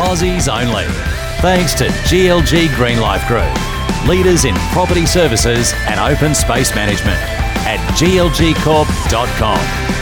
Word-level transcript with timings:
Aussies 0.00 0.48
only. 0.50 0.86
Thanks 1.42 1.74
to 1.74 1.84
GLG 2.08 2.74
Green 2.74 3.00
Life 3.00 3.28
Group, 3.28 3.52
leaders 4.08 4.46
in 4.46 4.54
property 4.72 5.04
services 5.04 5.74
and 5.88 6.00
open 6.00 6.34
space 6.34 6.74
management 6.74 7.20
at 7.66 7.78
glgcorp.com. 7.98 9.99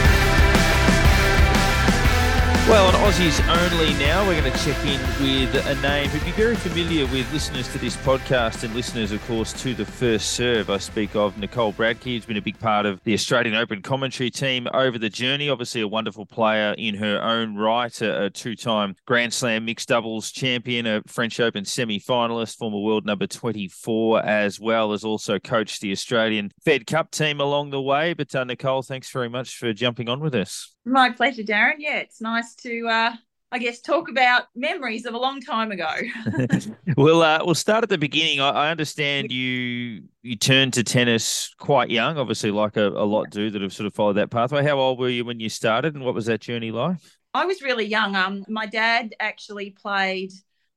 Well, 2.69 2.85
on 2.85 2.93
Aussies 3.11 3.41
only 3.47 3.93
now, 3.93 4.27
we're 4.27 4.39
going 4.39 4.53
to 4.53 4.63
check 4.63 4.77
in 4.85 5.01
with 5.23 5.65
a 5.65 5.81
name 5.81 6.07
who'd 6.09 6.23
be 6.23 6.31
very 6.33 6.55
familiar 6.55 7.07
with 7.07 7.33
listeners 7.33 7.67
to 7.69 7.79
this 7.79 7.97
podcast 7.97 8.63
and 8.63 8.75
listeners, 8.75 9.11
of 9.11 9.25
course, 9.25 9.53
to 9.63 9.73
the 9.73 9.85
first 9.85 10.33
serve. 10.33 10.69
I 10.69 10.77
speak 10.77 11.15
of 11.15 11.35
Nicole 11.39 11.73
Bradtke, 11.73 12.03
who's 12.03 12.27
been 12.27 12.37
a 12.37 12.43
big 12.43 12.59
part 12.59 12.85
of 12.85 13.01
the 13.05 13.15
Australian 13.15 13.55
Open 13.55 13.81
commentary 13.81 14.29
team 14.29 14.67
over 14.71 14.99
the 14.99 15.09
journey. 15.09 15.49
Obviously, 15.49 15.81
a 15.81 15.87
wonderful 15.87 16.27
player 16.27 16.75
in 16.77 16.93
her 16.93 17.19
own 17.23 17.55
right, 17.55 17.99
a, 18.03 18.25
a 18.25 18.29
two 18.29 18.55
time 18.55 18.95
Grand 19.07 19.33
Slam 19.33 19.65
mixed 19.65 19.89
doubles 19.89 20.29
champion, 20.29 20.85
a 20.85 21.01
French 21.07 21.39
Open 21.39 21.65
semi 21.65 21.99
finalist, 21.99 22.57
former 22.57 22.79
world 22.79 23.03
number 23.03 23.25
24, 23.25 24.23
as 24.23 24.59
well 24.59 24.93
as 24.93 25.03
also 25.03 25.39
coached 25.39 25.81
the 25.81 25.91
Australian 25.91 26.51
Fed 26.63 26.85
Cup 26.85 27.09
team 27.09 27.41
along 27.41 27.71
the 27.71 27.81
way. 27.81 28.13
But 28.13 28.35
uh, 28.35 28.43
Nicole, 28.43 28.83
thanks 28.83 29.09
very 29.09 29.27
much 29.27 29.57
for 29.57 29.73
jumping 29.73 30.07
on 30.07 30.19
with 30.19 30.35
us. 30.35 30.75
My 30.89 31.11
pleasure, 31.11 31.43
Darren. 31.43 31.75
Yeah, 31.77 31.97
it's 31.97 32.19
nice 32.19 32.55
to, 32.55 32.87
uh, 32.87 33.13
I 33.51 33.59
guess, 33.59 33.79
talk 33.79 34.09
about 34.09 34.45
memories 34.55 35.05
of 35.05 35.13
a 35.13 35.19
long 35.19 35.39
time 35.39 35.71
ago. 35.71 35.91
we'll 36.97 37.21
uh, 37.21 37.39
we'll 37.45 37.55
start 37.55 37.83
at 37.83 37.89
the 37.89 37.97
beginning. 37.97 38.39
I, 38.39 38.49
I, 38.49 38.71
understand 38.71 39.31
you 39.31 40.03
you 40.23 40.35
turned 40.35 40.73
to 40.73 40.83
tennis 40.83 41.53
quite 41.59 41.91
young, 41.91 42.17
obviously, 42.17 42.49
like 42.49 42.75
a, 42.75 42.87
a 42.87 43.05
lot 43.05 43.29
do 43.29 43.51
that 43.51 43.61
have 43.61 43.71
sort 43.71 43.85
of 43.85 43.93
followed 43.93 44.13
that 44.13 44.31
pathway. 44.31 44.63
How 44.63 44.79
old 44.79 44.99
were 44.99 45.09
you 45.09 45.25
when 45.25 45.39
you 45.39 45.49
started, 45.49 45.93
and 45.93 46.03
what 46.03 46.15
was 46.15 46.25
that 46.25 46.41
journey 46.41 46.71
like? 46.71 46.97
I 47.35 47.45
was 47.45 47.61
really 47.61 47.85
young. 47.85 48.15
Um, 48.15 48.43
my 48.47 48.65
dad 48.65 49.13
actually 49.19 49.69
played 49.69 50.31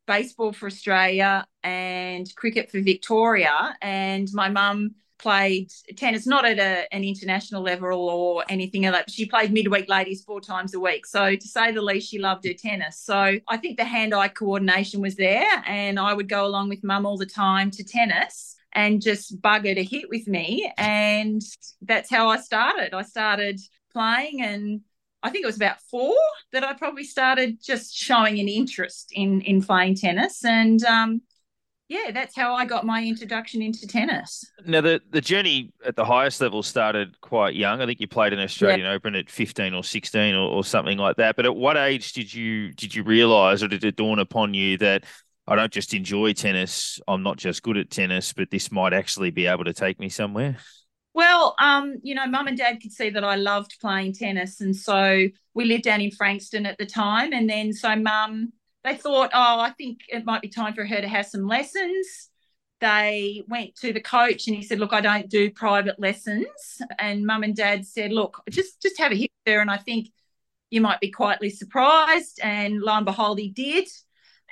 baseball 0.06 0.52
for 0.52 0.66
Australia 0.66 1.46
and 1.62 2.30
cricket 2.36 2.70
for 2.70 2.80
Victoria, 2.82 3.76
and 3.80 4.28
my 4.34 4.50
mum 4.50 4.94
played 5.22 5.70
tennis, 5.96 6.26
not 6.26 6.44
at 6.44 6.58
a, 6.58 6.92
an 6.92 7.04
international 7.04 7.62
level 7.62 8.10
or 8.10 8.44
anything 8.48 8.82
like 8.82 8.92
that. 8.92 9.10
She 9.10 9.26
played 9.26 9.52
midweek 9.52 9.88
ladies 9.88 10.22
four 10.24 10.40
times 10.40 10.74
a 10.74 10.80
week. 10.80 11.06
So 11.06 11.36
to 11.36 11.48
say 11.48 11.72
the 11.72 11.80
least, 11.80 12.10
she 12.10 12.18
loved 12.18 12.44
her 12.46 12.52
tennis. 12.52 12.98
So 12.98 13.38
I 13.48 13.56
think 13.56 13.78
the 13.78 13.84
hand-eye 13.84 14.28
coordination 14.28 15.00
was 15.00 15.16
there, 15.16 15.46
and 15.66 15.98
I 15.98 16.12
would 16.12 16.28
go 16.28 16.44
along 16.44 16.68
with 16.68 16.84
mum 16.84 17.06
all 17.06 17.16
the 17.16 17.26
time 17.26 17.70
to 17.72 17.84
tennis 17.84 18.56
and 18.72 19.00
just 19.00 19.40
bug 19.40 19.66
her 19.66 19.74
to 19.74 19.84
hit 19.84 20.08
with 20.08 20.26
me. 20.26 20.72
And 20.76 21.40
that's 21.82 22.10
how 22.10 22.28
I 22.28 22.38
started. 22.38 22.94
I 22.94 23.02
started 23.02 23.60
playing 23.92 24.42
and 24.42 24.80
I 25.22 25.30
think 25.30 25.44
it 25.44 25.46
was 25.46 25.56
about 25.56 25.80
four 25.82 26.16
that 26.52 26.64
I 26.64 26.72
probably 26.72 27.04
started 27.04 27.62
just 27.62 27.94
showing 27.94 28.40
an 28.40 28.48
interest 28.48 29.12
in 29.12 29.40
in 29.42 29.62
playing 29.62 29.96
tennis. 29.96 30.44
And 30.44 30.82
um, 30.84 31.22
yeah, 31.92 32.10
that's 32.10 32.34
how 32.34 32.54
I 32.54 32.64
got 32.64 32.86
my 32.86 33.04
introduction 33.04 33.60
into 33.60 33.86
tennis. 33.86 34.50
Now, 34.64 34.80
the, 34.80 35.02
the 35.10 35.20
journey 35.20 35.72
at 35.84 35.94
the 35.94 36.06
highest 36.06 36.40
level 36.40 36.62
started 36.62 37.20
quite 37.20 37.54
young. 37.54 37.82
I 37.82 37.86
think 37.86 38.00
you 38.00 38.08
played 38.08 38.32
an 38.32 38.38
Australian 38.38 38.86
yeah. 38.86 38.92
Open 38.92 39.14
at 39.14 39.28
15 39.28 39.74
or 39.74 39.84
16 39.84 40.34
or, 40.34 40.48
or 40.48 40.64
something 40.64 40.96
like 40.96 41.16
that. 41.16 41.36
But 41.36 41.44
at 41.44 41.54
what 41.54 41.76
age 41.76 42.14
did 42.14 42.32
you 42.32 42.72
did 42.72 42.94
you 42.94 43.02
realise 43.02 43.62
or 43.62 43.68
did 43.68 43.84
it 43.84 43.96
dawn 43.96 44.18
upon 44.20 44.54
you 44.54 44.78
that 44.78 45.04
I 45.46 45.54
don't 45.54 45.72
just 45.72 45.92
enjoy 45.92 46.32
tennis, 46.32 46.98
I'm 47.06 47.22
not 47.22 47.36
just 47.36 47.62
good 47.62 47.76
at 47.76 47.90
tennis, 47.90 48.32
but 48.32 48.50
this 48.50 48.72
might 48.72 48.94
actually 48.94 49.30
be 49.30 49.46
able 49.46 49.64
to 49.64 49.74
take 49.74 50.00
me 50.00 50.08
somewhere? 50.08 50.56
Well, 51.12 51.54
um, 51.60 51.96
you 52.02 52.14
know, 52.14 52.26
mum 52.26 52.46
and 52.46 52.56
dad 52.56 52.80
could 52.80 52.92
see 52.92 53.10
that 53.10 53.22
I 53.22 53.36
loved 53.36 53.76
playing 53.82 54.14
tennis. 54.14 54.62
And 54.62 54.74
so 54.74 55.26
we 55.52 55.66
lived 55.66 55.84
down 55.84 56.00
in 56.00 56.10
Frankston 56.10 56.64
at 56.64 56.78
the 56.78 56.86
time. 56.86 57.34
And 57.34 57.50
then 57.50 57.74
so 57.74 57.94
mum 57.96 58.54
they 58.84 58.96
thought, 58.96 59.30
oh, 59.32 59.60
I 59.60 59.70
think 59.70 60.00
it 60.08 60.24
might 60.24 60.42
be 60.42 60.48
time 60.48 60.74
for 60.74 60.84
her 60.84 61.00
to 61.00 61.08
have 61.08 61.26
some 61.26 61.46
lessons. 61.46 62.28
They 62.80 63.44
went 63.48 63.76
to 63.76 63.92
the 63.92 64.00
coach 64.00 64.48
and 64.48 64.56
he 64.56 64.62
said, 64.62 64.80
look, 64.80 64.92
I 64.92 65.00
don't 65.00 65.28
do 65.28 65.50
private 65.50 66.00
lessons. 66.00 66.82
And 66.98 67.24
mum 67.24 67.44
and 67.44 67.54
dad 67.54 67.86
said, 67.86 68.12
look, 68.12 68.42
just 68.50 68.82
just 68.82 68.98
have 68.98 69.12
a 69.12 69.16
hit 69.16 69.30
there. 69.46 69.60
And 69.60 69.70
I 69.70 69.76
think 69.76 70.08
you 70.70 70.80
might 70.80 71.00
be 71.00 71.10
quietly 71.10 71.50
surprised. 71.50 72.40
And 72.42 72.80
lo 72.80 72.94
and 72.94 73.06
behold, 73.06 73.38
he 73.38 73.50
did. 73.50 73.88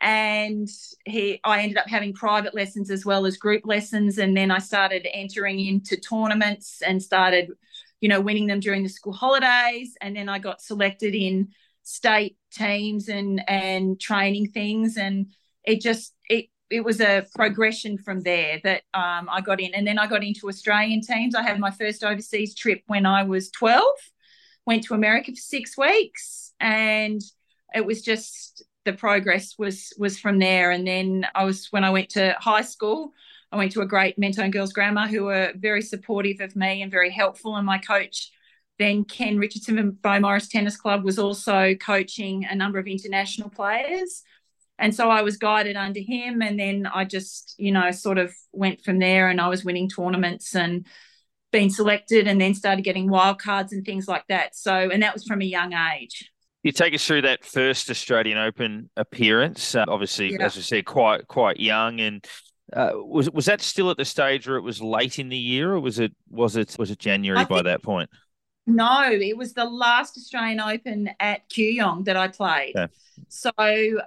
And 0.00 0.68
he, 1.04 1.40
I 1.44 1.62
ended 1.62 1.76
up 1.76 1.88
having 1.88 2.14
private 2.14 2.54
lessons 2.54 2.90
as 2.90 3.04
well 3.04 3.26
as 3.26 3.36
group 3.36 3.62
lessons. 3.66 4.18
And 4.18 4.36
then 4.36 4.50
I 4.50 4.58
started 4.58 5.08
entering 5.12 5.58
into 5.60 5.96
tournaments 5.96 6.82
and 6.86 7.02
started, 7.02 7.50
you 8.00 8.08
know, 8.08 8.20
winning 8.20 8.46
them 8.46 8.60
during 8.60 8.82
the 8.82 8.88
school 8.88 9.12
holidays. 9.12 9.96
And 10.00 10.14
then 10.14 10.28
I 10.28 10.38
got 10.38 10.62
selected 10.62 11.14
in 11.14 11.48
state 11.90 12.36
teams 12.52 13.08
and 13.08 13.42
and 13.48 14.00
training 14.00 14.50
things. 14.50 14.96
And 14.96 15.26
it 15.64 15.80
just 15.80 16.14
it 16.28 16.46
it 16.70 16.84
was 16.84 17.00
a 17.00 17.26
progression 17.34 17.98
from 17.98 18.20
there 18.20 18.60
that 18.62 18.82
um, 18.94 19.28
I 19.28 19.40
got 19.40 19.60
in. 19.60 19.74
And 19.74 19.86
then 19.86 19.98
I 19.98 20.06
got 20.06 20.22
into 20.22 20.48
Australian 20.48 21.00
teams. 21.00 21.34
I 21.34 21.42
had 21.42 21.58
my 21.58 21.70
first 21.72 22.04
overseas 22.04 22.54
trip 22.54 22.82
when 22.86 23.06
I 23.06 23.24
was 23.24 23.50
12 23.50 23.82
went 24.66 24.84
to 24.84 24.94
America 24.94 25.32
for 25.32 25.40
6 25.40 25.78
weeks. 25.78 26.52
And 26.60 27.20
it 27.74 27.84
was 27.84 28.02
just 28.02 28.62
the 28.84 28.92
progress 28.92 29.56
was 29.58 29.92
was 29.98 30.18
from 30.18 30.38
there. 30.38 30.70
And 30.70 30.86
then 30.86 31.26
I 31.34 31.44
was 31.44 31.68
when 31.70 31.84
I 31.84 31.90
went 31.90 32.10
to 32.10 32.36
high 32.38 32.62
school 32.62 33.12
I 33.52 33.56
went 33.56 33.72
to 33.72 33.80
a 33.80 33.86
great 33.86 34.16
Mentone 34.16 34.52
Girls 34.52 34.72
Grammar 34.72 35.08
who 35.08 35.24
were 35.24 35.52
very 35.56 35.82
supportive 35.82 36.40
of 36.40 36.54
me 36.54 36.82
and 36.82 36.90
very 36.90 37.10
helpful. 37.10 37.56
And 37.56 37.66
my 37.66 37.78
coach 37.78 38.30
then 38.80 39.04
Ken 39.04 39.38
Richardson 39.38 39.76
from 39.76 39.92
Beaumaris 39.92 40.48
Tennis 40.48 40.76
Club 40.76 41.04
was 41.04 41.18
also 41.18 41.74
coaching 41.74 42.44
a 42.44 42.54
number 42.54 42.78
of 42.78 42.86
international 42.86 43.50
players. 43.50 44.22
And 44.78 44.94
so 44.94 45.10
I 45.10 45.22
was 45.22 45.36
guided 45.36 45.76
under 45.76 46.00
him. 46.00 46.40
And 46.40 46.58
then 46.58 46.86
I 46.86 47.04
just, 47.04 47.54
you 47.58 47.70
know, 47.70 47.90
sort 47.90 48.16
of 48.18 48.34
went 48.52 48.82
from 48.82 48.98
there 48.98 49.28
and 49.28 49.40
I 49.40 49.48
was 49.48 49.64
winning 49.64 49.88
tournaments 49.88 50.56
and 50.56 50.86
being 51.52 51.68
selected 51.68 52.26
and 52.26 52.40
then 52.40 52.54
started 52.54 52.82
getting 52.82 53.10
wild 53.10 53.40
cards 53.40 53.72
and 53.72 53.84
things 53.84 54.08
like 54.08 54.24
that. 54.28 54.56
So, 54.56 54.72
and 54.72 55.02
that 55.02 55.12
was 55.12 55.24
from 55.24 55.42
a 55.42 55.44
young 55.44 55.74
age. 55.74 56.30
You 56.62 56.72
take 56.72 56.94
us 56.94 57.06
through 57.06 57.22
that 57.22 57.44
first 57.44 57.90
Australian 57.90 58.38
Open 58.38 58.90
appearance. 58.96 59.74
Uh, 59.74 59.84
obviously, 59.88 60.32
yeah. 60.32 60.44
as 60.44 60.58
I 60.58 60.60
said, 60.60 60.84
quite 60.84 61.26
quite 61.26 61.58
young, 61.58 62.00
and 62.00 62.22
uh, 62.70 62.90
was 62.94 63.30
was 63.30 63.46
that 63.46 63.62
still 63.62 63.90
at 63.90 63.96
the 63.96 64.04
stage 64.04 64.46
where 64.46 64.58
it 64.58 64.62
was 64.62 64.82
late 64.82 65.18
in 65.18 65.30
the 65.30 65.38
year, 65.38 65.72
or 65.72 65.80
was 65.80 65.98
it 65.98 66.12
was 66.28 66.56
it 66.56 66.76
was 66.78 66.90
it 66.90 66.98
January 66.98 67.40
I 67.40 67.44
by 67.44 67.56
think, 67.56 67.64
that 67.64 67.82
point? 67.82 68.10
No, 68.70 69.10
it 69.10 69.36
was 69.36 69.52
the 69.52 69.64
last 69.64 70.16
Australian 70.16 70.60
Open 70.60 71.10
at 71.18 71.48
Kooyong 71.50 72.04
that 72.04 72.16
I 72.16 72.28
played. 72.28 72.74
So 73.28 73.50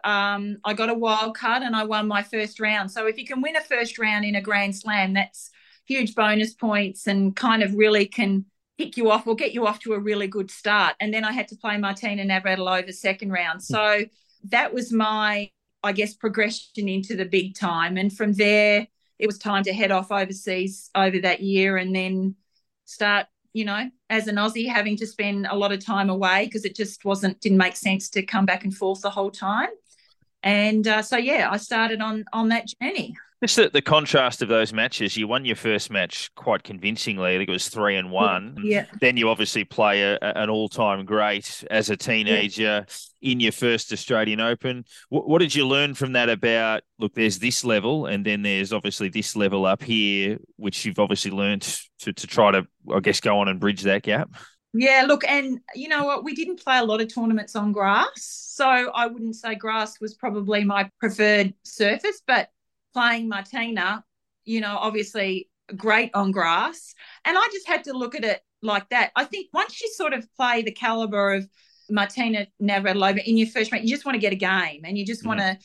um, 0.04 0.58
I 0.64 0.74
got 0.74 0.90
a 0.90 0.94
wild 0.94 1.36
card 1.38 1.64
and 1.64 1.76
I 1.76 1.84
won 1.84 2.08
my 2.08 2.24
first 2.24 2.60
round. 2.60 2.92
So 2.92 3.08
if 3.08 3.18
you 3.18 3.26
can 3.26 3.42
win 3.42 3.56
a 3.56 3.62
first 3.62 4.00
round 4.00 4.26
in 4.26 4.36
a 4.36 4.42
Grand 4.42 4.76
Slam, 4.76 5.14
that's 5.14 5.52
huge 5.86 6.16
bonus 6.16 6.54
points 6.54 7.08
and 7.08 7.36
kind 7.36 7.62
of 7.62 7.74
really 7.76 8.06
can 8.06 8.46
pick 8.78 8.98
you 8.98 9.12
off 9.12 9.28
or 9.28 9.36
get 9.36 9.54
you 9.54 9.68
off 9.68 9.80
to 9.80 9.94
a 9.94 10.00
really 10.00 10.28
good 10.28 10.50
start. 10.50 10.96
And 11.00 11.14
then 11.14 11.24
I 11.24 11.32
had 11.32 11.48
to 11.50 11.56
play 11.56 11.78
Martina 11.78 12.24
Navratilova 12.24 12.94
second 12.94 13.32
round. 13.32 13.62
So 13.62 14.06
that 14.46 14.74
was 14.74 14.92
my, 14.92 15.52
I 15.84 15.92
guess, 15.92 16.14
progression 16.16 16.90
into 16.90 17.16
the 17.16 17.26
big 17.26 17.56
time. 17.56 17.98
And 17.98 18.12
from 18.16 18.34
there, 18.34 18.88
it 19.20 19.28
was 19.28 19.38
time 19.38 19.64
to 19.64 19.74
head 19.74 19.92
off 19.92 20.12
overseas 20.12 20.90
over 20.96 21.20
that 21.20 21.42
year 21.42 21.78
and 21.78 21.96
then 21.96 22.36
start 22.86 23.28
you 23.54 23.66
know, 23.66 23.90
as 24.14 24.28
an 24.28 24.36
Aussie, 24.36 24.68
having 24.68 24.96
to 24.98 25.08
spend 25.08 25.48
a 25.50 25.56
lot 25.56 25.72
of 25.72 25.84
time 25.84 26.10
away 26.12 26.46
because 26.46 26.66
it 26.66 26.76
just 26.76 27.04
wasn't 27.04 27.40
didn't 27.42 27.58
make 27.58 27.76
sense 27.76 28.10
to 28.10 28.22
come 28.22 28.46
back 28.46 28.64
and 28.64 28.76
forth 28.76 29.02
the 29.02 29.10
whole 29.10 29.32
time. 29.32 29.70
And 30.44 30.88
uh, 30.88 31.02
so, 31.02 31.18
yeah, 31.18 31.50
I 31.52 31.58
started 31.58 32.00
on 32.00 32.26
on 32.32 32.50
that 32.50 32.68
journey. 32.68 33.18
Just 33.44 33.58
the, 33.58 33.70
the 33.70 33.82
contrast 33.82 34.42
of 34.42 34.48
those 34.48 34.72
matches. 34.72 35.18
You 35.18 35.28
won 35.28 35.44
your 35.44 35.58
first 35.58 35.92
match 35.92 36.34
quite 36.34 36.64
convincingly. 36.64 37.36
I 37.36 37.38
think 37.38 37.50
it 37.50 37.52
was 37.52 37.68
three 37.68 37.98
and 37.98 38.10
one. 38.10 38.58
Yeah. 38.64 38.86
Then 39.02 39.18
you 39.18 39.28
obviously 39.28 39.66
play 39.66 40.02
a, 40.02 40.18
an 40.22 40.50
all 40.50 40.70
time 40.70 41.04
great 41.04 41.62
as 41.70 41.90
a 41.90 41.98
teenager 41.98 42.86
yeah. 42.88 43.32
in 43.32 43.42
your 43.42 43.52
first 43.52 43.92
Australian 43.92 44.40
Open. 44.40 44.86
What, 45.10 45.28
what 45.28 45.40
did 45.40 45.54
you 45.54 45.68
learn 45.68 45.94
from 45.94 46.14
that 46.14 46.30
about? 46.30 46.84
Look, 47.00 47.16
there's 47.16 47.38
this 47.38 47.66
level, 47.66 48.06
and 48.06 48.26
then 48.26 48.44
there's 48.44 48.72
obviously 48.72 49.10
this 49.10 49.36
level 49.36 49.66
up 49.66 49.84
here, 49.84 50.38
which 50.56 50.86
you've 50.86 51.00
obviously 51.00 51.32
learned 51.32 51.64
to, 52.00 52.14
to 52.14 52.26
try 52.26 52.52
to, 52.52 52.66
I 52.96 53.02
guess, 53.02 53.20
go 53.20 53.40
on 53.40 53.50
and 53.50 53.60
bridge 53.60 53.82
that 53.82 54.04
gap. 54.04 54.30
Yeah, 54.74 55.04
look, 55.06 55.28
and 55.28 55.60
you 55.76 55.90
know 55.90 56.06
what? 56.06 56.24
We 56.24 56.34
didn't 56.34 56.64
play 56.64 56.78
a 56.78 56.86
lot 56.86 57.02
of 57.02 57.14
tournaments 57.14 57.58
on 57.58 57.74
grass. 57.74 58.12
So 58.56 58.66
I 58.66 59.08
wouldn't 59.08 59.36
say 59.36 59.56
grass 59.56 60.00
was 60.00 60.14
probably 60.14 60.64
my 60.64 60.90
preferred 61.02 61.54
surface, 61.64 62.22
but 62.26 62.48
playing 62.94 63.30
Martina, 63.30 64.04
you 64.46 64.62
know, 64.62 64.78
obviously 64.80 65.50
great 65.76 66.12
on 66.14 66.32
grass. 66.32 66.94
And 67.26 67.38
I 67.38 67.48
just 67.52 67.68
had 67.68 67.86
to 67.86 67.94
look 67.94 68.16
at 68.16 68.24
it 68.24 68.42
like 68.62 68.90
that. 68.90 69.12
I 69.16 69.26
think 69.26 69.50
once 69.54 69.82
you 69.82 69.90
sort 69.90 70.14
of 70.14 70.28
play 70.36 70.62
the 70.62 70.72
caliber 70.72 71.34
of 71.34 71.48
Martina 71.90 72.48
Navratilova 72.62 73.24
in 73.24 73.38
your 73.38 73.48
first 73.48 73.72
match, 73.72 73.84
you 73.84 73.90
just 73.90 74.06
want 74.06 74.16
to 74.16 74.22
get 74.22 74.34
a 74.34 74.38
game 74.38 74.82
and 74.86 74.98
you 74.98 75.06
just 75.06 75.26
want 75.26 75.40
to, 75.40 75.58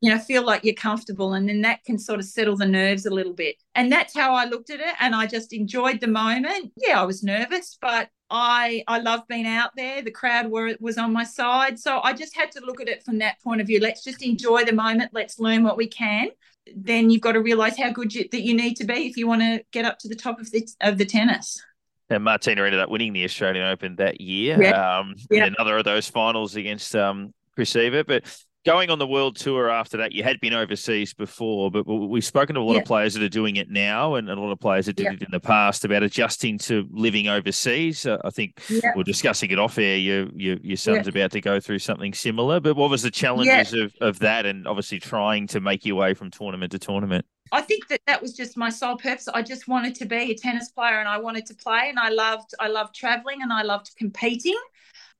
you 0.00 0.10
know, 0.10 0.18
feel 0.18 0.44
like 0.44 0.64
you're 0.64 0.74
comfortable. 0.74 1.34
And 1.34 1.48
then 1.48 1.62
that 1.62 1.84
can 1.84 1.98
sort 1.98 2.18
of 2.18 2.26
settle 2.26 2.56
the 2.56 2.66
nerves 2.66 3.06
a 3.06 3.10
little 3.10 3.32
bit. 3.32 3.56
And 3.74 3.90
that's 3.90 4.14
how 4.14 4.34
I 4.34 4.44
looked 4.44 4.70
at 4.70 4.80
it. 4.80 4.94
And 5.00 5.14
I 5.14 5.26
just 5.26 5.52
enjoyed 5.52 6.00
the 6.00 6.08
moment. 6.08 6.72
Yeah, 6.76 7.00
I 7.00 7.04
was 7.04 7.22
nervous, 7.22 7.78
but 7.80 8.08
I 8.30 8.82
I 8.88 8.98
love 8.98 9.20
being 9.28 9.46
out 9.46 9.70
there. 9.76 10.02
The 10.02 10.10
crowd 10.10 10.50
were 10.50 10.74
was 10.80 10.98
on 10.98 11.12
my 11.12 11.24
side. 11.24 11.78
So 11.78 12.00
I 12.02 12.12
just 12.12 12.34
had 12.36 12.50
to 12.52 12.64
look 12.64 12.80
at 12.80 12.88
it 12.88 13.04
from 13.04 13.18
that 13.18 13.40
point 13.42 13.60
of 13.60 13.66
view. 13.66 13.78
Let's 13.80 14.02
just 14.02 14.22
enjoy 14.22 14.64
the 14.64 14.72
moment. 14.72 15.12
Let's 15.12 15.38
learn 15.38 15.62
what 15.62 15.76
we 15.76 15.86
can. 15.86 16.28
Then 16.76 17.10
you've 17.10 17.22
got 17.22 17.32
to 17.32 17.40
realize 17.40 17.76
how 17.76 17.90
good 17.90 18.14
you, 18.14 18.28
that 18.30 18.42
you 18.42 18.54
need 18.54 18.74
to 18.76 18.84
be 18.84 19.06
if 19.06 19.16
you 19.16 19.26
want 19.26 19.42
to 19.42 19.62
get 19.72 19.84
up 19.84 19.98
to 20.00 20.08
the 20.08 20.14
top 20.14 20.40
of 20.40 20.50
the 20.50 20.66
of 20.80 20.98
the 20.98 21.04
tennis. 21.04 21.62
And 22.10 22.24
Martina 22.24 22.64
ended 22.64 22.80
up 22.80 22.90
winning 22.90 23.12
the 23.12 23.24
Australian 23.24 23.66
Open 23.66 23.96
that 23.96 24.20
year. 24.20 24.62
Yeah. 24.62 24.98
Um, 24.98 25.14
yeah. 25.30 25.46
another 25.46 25.78
of 25.78 25.84
those 25.84 26.08
finals 26.08 26.56
against 26.56 26.94
um, 26.94 27.32
Chris 27.54 27.74
Evert. 27.74 28.06
But 28.06 28.24
going 28.64 28.90
on 28.90 28.98
the 28.98 29.06
world 29.06 29.36
tour 29.36 29.68
after 29.68 29.96
that, 29.96 30.12
you 30.12 30.22
had 30.22 30.38
been 30.40 30.54
overseas 30.54 31.12
before, 31.12 31.70
but 31.70 31.84
we've 31.86 32.24
spoken 32.24 32.54
to 32.54 32.60
a 32.60 32.62
lot 32.62 32.74
yeah. 32.74 32.80
of 32.80 32.84
players 32.84 33.14
that 33.14 33.22
are 33.22 33.28
doing 33.28 33.56
it 33.56 33.70
now 33.70 34.14
and 34.14 34.30
a 34.30 34.34
lot 34.34 34.52
of 34.52 34.60
players 34.60 34.86
that 34.86 34.96
did 34.96 35.04
yeah. 35.04 35.12
it 35.12 35.22
in 35.22 35.30
the 35.30 35.40
past 35.40 35.84
about 35.84 36.02
adjusting 36.02 36.58
to 36.58 36.86
living 36.92 37.28
overseas. 37.28 38.06
Uh, 38.06 38.18
I 38.24 38.30
think 38.30 38.60
yeah. 38.68 38.92
we're 38.94 39.02
discussing 39.02 39.50
it 39.50 39.58
off 39.58 39.78
air. 39.78 39.96
Your, 39.96 40.28
your, 40.34 40.56
your 40.62 40.76
son's 40.76 41.08
about 41.08 41.32
to 41.32 41.40
go 41.40 41.58
through 41.58 41.80
something 41.80 42.14
similar, 42.14 42.60
but 42.60 42.76
what 42.76 42.90
was 42.90 43.02
the 43.02 43.10
challenges 43.10 43.72
of, 43.74 43.94
of 44.00 44.20
that 44.20 44.46
and 44.46 44.66
obviously 44.66 45.00
trying 45.00 45.46
to 45.48 45.60
make 45.60 45.84
your 45.84 45.96
way 45.96 46.14
from 46.14 46.30
tournament 46.30 46.72
to 46.72 46.78
tournament? 46.78 47.26
I 47.50 47.60
think 47.60 47.88
that 47.88 48.00
that 48.06 48.22
was 48.22 48.32
just 48.32 48.56
my 48.56 48.70
sole 48.70 48.96
purpose. 48.96 49.28
I 49.28 49.42
just 49.42 49.68
wanted 49.68 49.96
to 49.96 50.06
be 50.06 50.30
a 50.30 50.34
tennis 50.34 50.70
player 50.70 51.00
and 51.00 51.08
I 51.08 51.18
wanted 51.18 51.46
to 51.46 51.54
play 51.54 51.88
and 51.90 51.98
I 51.98 52.08
loved 52.08 52.54
I 52.58 52.68
loved 52.68 52.94
traveling 52.94 53.42
and 53.42 53.52
I 53.52 53.62
loved 53.62 53.90
competing 53.98 54.56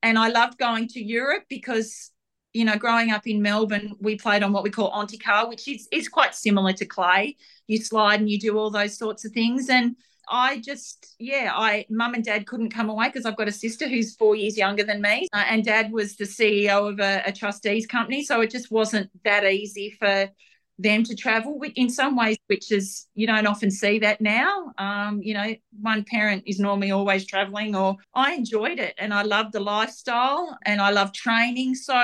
and 0.02 0.18
I 0.18 0.28
loved 0.28 0.56
going 0.56 0.88
to 0.88 1.02
Europe 1.02 1.44
because 1.50 2.11
you 2.52 2.64
know 2.64 2.76
growing 2.76 3.10
up 3.10 3.26
in 3.26 3.42
Melbourne 3.42 3.94
we 4.00 4.16
played 4.16 4.42
on 4.42 4.52
what 4.52 4.62
we 4.62 4.70
call 4.70 4.92
Antiquar 4.92 5.48
which 5.48 5.68
is 5.68 5.88
is 5.90 6.08
quite 6.08 6.34
similar 6.34 6.72
to 6.74 6.86
clay. 6.86 7.36
You 7.66 7.78
slide 7.78 8.20
and 8.20 8.28
you 8.28 8.38
do 8.38 8.58
all 8.58 8.70
those 8.70 8.96
sorts 8.96 9.24
of 9.24 9.32
things 9.32 9.68
and 9.68 9.96
I 10.28 10.60
just, 10.60 11.16
yeah, 11.18 11.50
I, 11.52 11.84
mum 11.90 12.14
and 12.14 12.24
dad 12.24 12.46
couldn't 12.46 12.70
come 12.70 12.88
away 12.88 13.08
because 13.08 13.26
I've 13.26 13.36
got 13.36 13.48
a 13.48 13.52
sister 13.52 13.88
who's 13.88 14.14
four 14.14 14.36
years 14.36 14.56
younger 14.56 14.84
than 14.84 15.02
me. 15.02 15.28
Uh, 15.32 15.44
and 15.48 15.64
dad 15.64 15.92
was 15.92 16.16
the 16.16 16.24
CEO 16.24 16.90
of 16.90 17.00
a, 17.00 17.22
a 17.26 17.32
trustees 17.32 17.86
company. 17.86 18.24
So 18.24 18.40
it 18.40 18.50
just 18.50 18.70
wasn't 18.70 19.10
that 19.24 19.44
easy 19.44 19.90
for 19.98 20.30
them 20.78 21.04
to 21.04 21.14
travel 21.14 21.60
in 21.76 21.88
some 21.90 22.16
ways 22.16 22.36
which 22.46 22.72
is 22.72 23.06
you 23.14 23.26
don't 23.26 23.46
often 23.46 23.70
see 23.70 23.98
that 23.98 24.20
now 24.20 24.72
um, 24.78 25.20
you 25.22 25.34
know 25.34 25.54
one 25.80 26.02
parent 26.04 26.42
is 26.46 26.58
normally 26.58 26.90
always 26.90 27.26
traveling 27.26 27.76
or 27.76 27.96
i 28.14 28.32
enjoyed 28.32 28.78
it 28.78 28.94
and 28.98 29.12
i 29.12 29.22
loved 29.22 29.52
the 29.52 29.60
lifestyle 29.60 30.58
and 30.64 30.80
i 30.80 30.90
love 30.90 31.12
training 31.12 31.74
so 31.74 32.02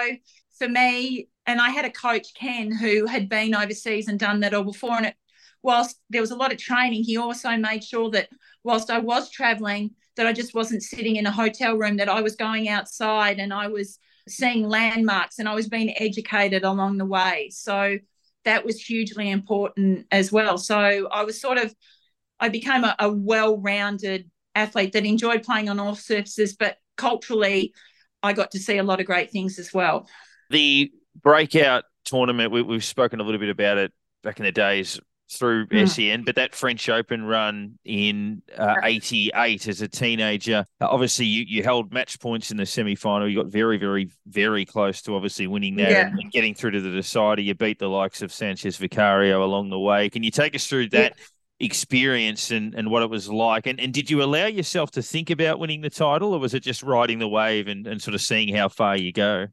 for 0.58 0.68
me 0.68 1.28
and 1.46 1.60
i 1.60 1.70
had 1.70 1.84
a 1.84 1.90
coach 1.90 2.34
ken 2.34 2.70
who 2.72 3.06
had 3.06 3.28
been 3.28 3.54
overseas 3.54 4.08
and 4.08 4.18
done 4.18 4.40
that 4.40 4.54
all 4.54 4.64
before 4.64 4.96
and 4.96 5.06
it 5.06 5.14
whilst 5.62 6.00
there 6.10 6.20
was 6.20 6.30
a 6.30 6.36
lot 6.36 6.52
of 6.52 6.58
training 6.58 7.02
he 7.02 7.16
also 7.16 7.56
made 7.56 7.82
sure 7.82 8.10
that 8.10 8.28
whilst 8.64 8.90
i 8.90 8.98
was 8.98 9.30
traveling 9.30 9.90
that 10.16 10.26
i 10.26 10.32
just 10.32 10.54
wasn't 10.54 10.82
sitting 10.82 11.16
in 11.16 11.26
a 11.26 11.32
hotel 11.32 11.76
room 11.76 11.96
that 11.96 12.08
i 12.08 12.20
was 12.20 12.36
going 12.36 12.68
outside 12.68 13.38
and 13.38 13.52
i 13.52 13.66
was 13.66 13.98
seeing 14.28 14.68
landmarks 14.68 15.38
and 15.38 15.48
i 15.48 15.54
was 15.54 15.68
being 15.68 15.94
educated 15.98 16.64
along 16.64 16.98
the 16.98 17.04
way 17.04 17.48
so 17.50 17.98
that 18.48 18.64
was 18.64 18.80
hugely 18.80 19.30
important 19.30 20.06
as 20.10 20.32
well. 20.32 20.56
So 20.56 21.08
I 21.12 21.24
was 21.24 21.40
sort 21.40 21.58
of, 21.58 21.74
I 22.40 22.48
became 22.48 22.82
a, 22.82 22.96
a 22.98 23.10
well 23.10 23.58
rounded 23.58 24.30
athlete 24.54 24.92
that 24.92 25.04
enjoyed 25.04 25.42
playing 25.42 25.68
on 25.68 25.78
all 25.78 25.94
surfaces, 25.94 26.56
but 26.56 26.78
culturally, 26.96 27.74
I 28.22 28.32
got 28.32 28.52
to 28.52 28.58
see 28.58 28.78
a 28.78 28.82
lot 28.82 29.00
of 29.00 29.06
great 29.06 29.30
things 29.30 29.58
as 29.58 29.74
well. 29.74 30.08
The 30.50 30.90
breakout 31.22 31.84
tournament, 32.04 32.50
we, 32.50 32.64
have 32.72 32.84
spoken 32.84 33.20
a 33.20 33.22
little 33.22 33.40
bit 33.40 33.50
about 33.50 33.78
it 33.78 33.92
back 34.22 34.38
in 34.38 34.44
the 34.44 34.52
days 34.52 35.00
through 35.30 35.66
mm. 35.66 35.88
SEN, 35.88 36.24
but 36.24 36.36
that 36.36 36.54
French 36.54 36.88
Open 36.88 37.24
run 37.24 37.78
in 37.84 38.42
uh, 38.56 38.76
88 38.82 39.68
as 39.68 39.82
a 39.82 39.88
teenager, 39.88 40.64
uh, 40.80 40.86
obviously 40.88 41.26
you, 41.26 41.44
you 41.46 41.62
held 41.62 41.92
match 41.92 42.18
points 42.18 42.50
in 42.50 42.56
the 42.56 42.64
semi 42.64 42.94
final. 42.94 43.28
You 43.28 43.42
got 43.42 43.52
very, 43.52 43.76
very, 43.76 44.10
very 44.26 44.64
close 44.64 45.02
to 45.02 45.14
obviously 45.14 45.46
winning 45.46 45.76
that 45.76 45.90
yeah. 45.90 46.08
and, 46.08 46.32
getting 46.32 46.54
through 46.54 46.72
to 46.72 46.80
the 46.80 46.90
decider. 46.90 47.42
You 47.42 47.54
beat 47.54 47.78
the 47.78 47.88
likes 47.88 48.22
of 48.22 48.32
Sanchez 48.32 48.76
Vicario 48.76 49.44
along 49.44 49.70
the 49.70 49.78
way. 49.78 50.08
Can 50.08 50.22
you 50.22 50.30
take 50.30 50.54
us 50.54 50.66
through 50.66 50.90
that? 50.90 51.14
Yeah. 51.16 51.24
Experience 51.60 52.52
and, 52.52 52.72
and 52.76 52.88
what 52.88 53.02
it 53.02 53.10
was 53.10 53.28
like, 53.28 53.66
and 53.66 53.80
and 53.80 53.92
did 53.92 54.08
you 54.08 54.22
allow 54.22 54.46
yourself 54.46 54.92
to 54.92 55.02
think 55.02 55.28
about 55.28 55.58
winning 55.58 55.80
the 55.80 55.90
title, 55.90 56.32
or 56.32 56.38
was 56.38 56.54
it 56.54 56.60
just 56.60 56.84
riding 56.84 57.18
the 57.18 57.26
wave 57.26 57.66
and, 57.66 57.84
and 57.84 58.00
sort 58.00 58.14
of 58.14 58.20
seeing 58.20 58.54
how 58.54 58.68
far 58.68 58.96
you 58.96 59.12
go? 59.12 59.48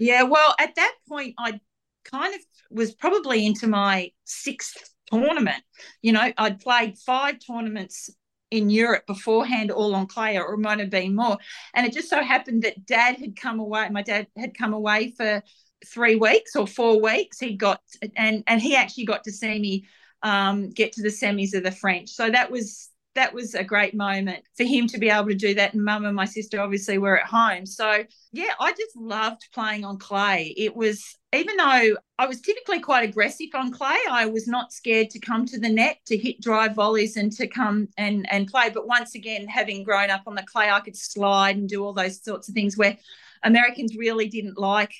Yeah, 0.00 0.22
well, 0.22 0.54
at 0.58 0.74
that 0.76 0.94
point, 1.06 1.34
I 1.38 1.60
kind 2.04 2.34
of 2.34 2.40
was 2.70 2.94
probably 2.94 3.44
into 3.44 3.66
my 3.66 4.12
sixth 4.24 4.94
tournament. 5.12 5.62
You 6.00 6.12
know, 6.12 6.32
I'd 6.38 6.58
played 6.60 6.96
five 6.96 7.36
tournaments 7.46 8.08
in 8.50 8.70
Europe 8.70 9.06
beforehand, 9.06 9.70
all 9.70 9.94
on 9.94 10.06
clay, 10.06 10.38
or 10.38 10.54
it 10.54 10.58
might 10.58 10.80
have 10.80 10.88
been 10.88 11.14
more. 11.14 11.36
And 11.74 11.86
it 11.86 11.92
just 11.92 12.08
so 12.08 12.22
happened 12.22 12.62
that 12.62 12.86
dad 12.86 13.16
had 13.18 13.36
come 13.36 13.60
away, 13.60 13.90
my 13.90 14.00
dad 14.00 14.26
had 14.38 14.56
come 14.56 14.72
away 14.72 15.12
for 15.16 15.42
three 15.86 16.16
weeks 16.16 16.56
or 16.56 16.66
four 16.66 16.98
weeks. 17.00 17.38
He 17.38 17.56
got, 17.56 17.82
and, 18.16 18.42
and 18.46 18.58
he 18.60 18.74
actually 18.74 19.04
got 19.04 19.24
to 19.24 19.32
see 19.32 19.58
me 19.58 19.86
um, 20.22 20.70
get 20.70 20.92
to 20.92 21.02
the 21.02 21.08
semis 21.08 21.54
of 21.54 21.62
the 21.62 21.72
French. 21.72 22.08
So 22.08 22.30
that 22.30 22.50
was 22.50 22.88
that 23.20 23.34
was 23.34 23.54
a 23.54 23.62
great 23.62 23.94
moment 23.94 24.42
for 24.56 24.64
him 24.64 24.86
to 24.86 24.98
be 24.98 25.10
able 25.10 25.28
to 25.28 25.34
do 25.34 25.52
that. 25.52 25.74
And 25.74 25.84
mum 25.84 26.06
and 26.06 26.16
my 26.16 26.24
sister 26.24 26.58
obviously 26.58 26.96
were 26.96 27.20
at 27.20 27.26
home. 27.26 27.66
So, 27.66 28.02
yeah, 28.32 28.52
I 28.58 28.72
just 28.72 28.96
loved 28.96 29.46
playing 29.52 29.84
on 29.84 29.98
clay. 29.98 30.54
It 30.56 30.74
was, 30.74 31.18
even 31.34 31.58
though 31.58 31.98
I 32.18 32.26
was 32.26 32.40
typically 32.40 32.80
quite 32.80 33.06
aggressive 33.06 33.50
on 33.54 33.72
clay, 33.72 33.98
I 34.10 34.24
was 34.24 34.48
not 34.48 34.72
scared 34.72 35.10
to 35.10 35.18
come 35.18 35.44
to 35.46 35.60
the 35.60 35.68
net, 35.68 35.98
to 36.06 36.16
hit 36.16 36.40
drive 36.40 36.74
volleys 36.74 37.18
and 37.18 37.30
to 37.32 37.46
come 37.46 37.88
and, 37.98 38.26
and 38.32 38.48
play. 38.48 38.70
But 38.70 38.86
once 38.86 39.14
again, 39.14 39.46
having 39.46 39.84
grown 39.84 40.08
up 40.08 40.22
on 40.26 40.34
the 40.34 40.42
clay, 40.42 40.70
I 40.70 40.80
could 40.80 40.96
slide 40.96 41.58
and 41.58 41.68
do 41.68 41.84
all 41.84 41.92
those 41.92 42.24
sorts 42.24 42.48
of 42.48 42.54
things 42.54 42.78
where 42.78 42.96
Americans 43.42 43.98
really 43.98 44.28
didn't 44.28 44.58
like 44.58 44.94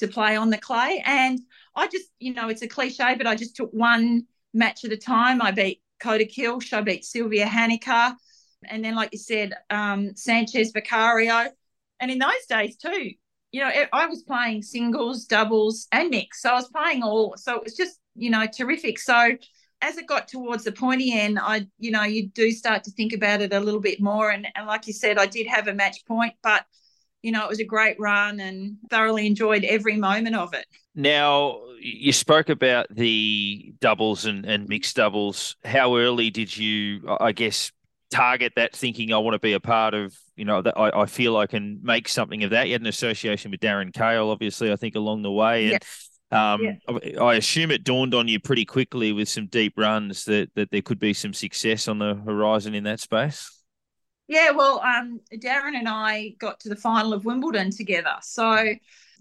to 0.00 0.08
play 0.08 0.36
on 0.36 0.50
the 0.50 0.58
clay. 0.58 1.02
And 1.06 1.40
I 1.74 1.86
just, 1.88 2.08
you 2.18 2.34
know, 2.34 2.50
it's 2.50 2.62
a 2.62 2.68
cliche, 2.68 3.14
but 3.16 3.26
I 3.26 3.34
just 3.34 3.56
took 3.56 3.70
one 3.72 4.26
match 4.52 4.84
at 4.84 4.92
a 4.92 4.96
time. 4.96 5.40
I 5.40 5.52
beat 5.52 5.81
Coda. 6.02 6.26
I 6.72 6.80
beat 6.82 7.04
Sylvia 7.04 7.46
Hanika. 7.46 8.14
And 8.64 8.84
then, 8.84 8.94
like 8.94 9.10
you 9.12 9.18
said, 9.18 9.54
um, 9.70 10.14
Sanchez 10.14 10.72
Vicario. 10.72 11.50
And 12.00 12.10
in 12.10 12.18
those 12.18 12.46
days, 12.48 12.76
too, 12.76 13.12
you 13.52 13.60
know, 13.60 13.70
I 13.92 14.06
was 14.06 14.22
playing 14.22 14.62
singles, 14.62 15.26
doubles, 15.26 15.86
and 15.92 16.10
mix. 16.10 16.42
So 16.42 16.50
I 16.50 16.54
was 16.54 16.68
playing 16.68 17.02
all. 17.02 17.34
So 17.36 17.56
it 17.56 17.64
was 17.64 17.76
just, 17.76 17.98
you 18.14 18.30
know, 18.30 18.46
terrific. 18.46 18.98
So 18.98 19.36
as 19.80 19.98
it 19.98 20.06
got 20.06 20.28
towards 20.28 20.64
the 20.64 20.72
pointy 20.72 21.12
end, 21.12 21.38
I, 21.40 21.66
you 21.78 21.90
know, 21.90 22.04
you 22.04 22.28
do 22.28 22.50
start 22.50 22.84
to 22.84 22.90
think 22.92 23.12
about 23.12 23.40
it 23.40 23.52
a 23.52 23.60
little 23.60 23.80
bit 23.80 24.00
more. 24.00 24.30
And, 24.30 24.46
and 24.54 24.66
like 24.66 24.86
you 24.86 24.92
said, 24.92 25.18
I 25.18 25.26
did 25.26 25.46
have 25.48 25.68
a 25.68 25.74
match 25.74 26.04
point, 26.06 26.34
but 26.42 26.64
you 27.22 27.32
know, 27.32 27.44
it 27.44 27.48
was 27.48 27.60
a 27.60 27.64
great 27.64 27.96
run 27.98 28.40
and 28.40 28.76
thoroughly 28.90 29.26
enjoyed 29.26 29.64
every 29.64 29.96
moment 29.96 30.36
of 30.36 30.52
it. 30.54 30.66
Now, 30.94 31.60
you 31.80 32.12
spoke 32.12 32.48
about 32.48 32.86
the 32.90 33.72
doubles 33.80 34.26
and, 34.26 34.44
and 34.44 34.68
mixed 34.68 34.96
doubles. 34.96 35.56
How 35.64 35.96
early 35.96 36.30
did 36.30 36.54
you, 36.54 37.16
I 37.20 37.32
guess, 37.32 37.72
target 38.10 38.52
that 38.56 38.76
thinking 38.76 39.12
I 39.12 39.18
want 39.18 39.34
to 39.34 39.38
be 39.38 39.54
a 39.54 39.60
part 39.60 39.94
of, 39.94 40.14
you 40.36 40.44
know, 40.44 40.60
that 40.60 40.76
I, 40.76 41.02
I 41.02 41.06
feel 41.06 41.36
I 41.36 41.46
can 41.46 41.80
make 41.82 42.08
something 42.08 42.44
of 42.44 42.50
that? 42.50 42.66
You 42.66 42.74
had 42.74 42.82
an 42.82 42.88
association 42.88 43.50
with 43.50 43.60
Darren 43.60 43.92
Cahill, 43.92 44.30
obviously, 44.30 44.70
I 44.70 44.76
think, 44.76 44.96
along 44.96 45.22
the 45.22 45.32
way. 45.32 45.72
And 45.72 45.72
yeah. 45.72 45.78
Um, 46.32 46.62
yeah. 46.62 47.22
I 47.22 47.34
assume 47.34 47.70
it 47.70 47.84
dawned 47.84 48.14
on 48.14 48.26
you 48.26 48.40
pretty 48.40 48.64
quickly 48.64 49.12
with 49.12 49.28
some 49.28 49.46
deep 49.46 49.74
runs 49.76 50.24
that, 50.24 50.50
that 50.54 50.70
there 50.70 50.82
could 50.82 50.98
be 50.98 51.12
some 51.12 51.34
success 51.34 51.88
on 51.88 51.98
the 51.98 52.14
horizon 52.14 52.74
in 52.74 52.84
that 52.84 53.00
space. 53.00 53.61
Yeah, 54.32 54.52
well, 54.52 54.80
um, 54.80 55.20
Darren 55.34 55.76
and 55.76 55.86
I 55.86 56.30
got 56.38 56.58
to 56.60 56.70
the 56.70 56.74
final 56.74 57.12
of 57.12 57.26
Wimbledon 57.26 57.70
together. 57.70 58.14
So 58.22 58.72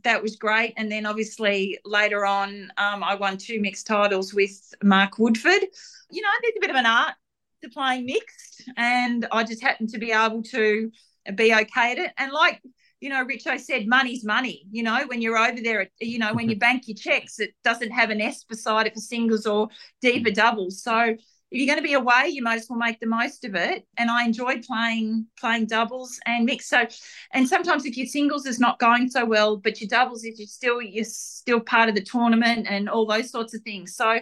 that 0.06 0.24
was 0.24 0.38
great. 0.38 0.74
And 0.78 0.90
then 0.90 1.06
obviously 1.06 1.78
later 1.84 2.26
on, 2.26 2.72
um, 2.78 3.04
I 3.04 3.16
won 3.16 3.36
two 3.36 3.60
mixed 3.60 3.88
titles 3.88 4.34
with 4.34 4.74
Mark 4.82 5.18
Woodforde. 5.18 5.66
You 6.12 6.22
know, 6.22 6.30
there's 6.42 6.54
a 6.56 6.62
bit 6.62 6.70
of 6.70 6.78
an 6.78 6.86
art 6.86 7.16
to 7.62 7.70
playing 7.70 8.06
mixed, 8.06 8.64
and 8.78 9.28
I 9.34 9.44
just 9.44 9.62
happened 9.62 9.90
to 9.90 10.00
be 10.00 10.14
able 10.14 10.44
to 10.44 10.90
be 11.36 11.54
okay 11.54 11.92
at 11.92 11.98
it. 11.98 12.14
And 12.18 12.32
like 12.32 12.62
you 13.02 13.10
know, 13.10 13.26
Richo 13.26 13.60
said, 13.60 13.88
money's 13.88 14.24
money. 14.24 14.64
You 14.72 14.84
know, 14.84 15.06
when 15.08 15.22
you're 15.22 15.38
over 15.38 15.60
there, 15.62 15.90
you 16.00 16.20
know, 16.20 16.34
when 16.34 16.50
you 16.50 16.56
bank 16.68 16.84
your 16.88 16.96
checks, 16.96 17.38
it 17.40 17.52
doesn't 17.66 17.92
have 17.92 18.12
an 18.12 18.22
S 18.22 18.46
beside 18.46 18.88
it 18.88 18.94
for 18.94 19.02
singles 19.02 19.46
or 19.46 19.68
D 20.02 20.24
for 20.24 20.32
doubles. 20.32 20.82
So 20.82 21.18
if 21.52 21.60
you're 21.60 21.68
going 21.68 21.84
to 21.84 21.88
be 21.88 21.96
away, 21.96 22.30
you 22.30 22.42
might 22.42 22.60
as 22.60 22.68
well 22.70 22.80
make 22.80 23.02
the 23.02 23.08
most 23.08 23.44
of 23.44 23.56
it. 23.56 23.86
And 23.98 24.10
I 24.10 24.24
enjoyed 24.24 24.64
playing 24.64 25.28
playing 25.38 25.66
doubles 25.66 26.18
and 26.26 26.46
mix. 26.46 26.70
So, 26.70 26.88
and 27.34 27.48
sometimes 27.48 27.86
if 27.86 27.98
your 27.98 28.08
singles 28.08 28.46
is 28.46 28.58
not 28.58 28.80
going 28.80 29.10
so 29.10 29.26
well, 29.26 29.58
but 29.58 29.82
your 29.82 29.90
doubles, 29.90 30.24
if 30.24 30.40
you're 30.40 30.48
still 30.48 30.82
you're 30.82 31.04
still 31.04 31.60
part 31.60 31.90
of 31.90 31.96
the 31.96 32.04
tournament 32.04 32.68
and 32.70 32.90
all 32.90 33.06
those 33.06 33.30
sorts 33.30 33.54
of 33.54 33.62
things. 33.64 33.96
So, 33.96 34.20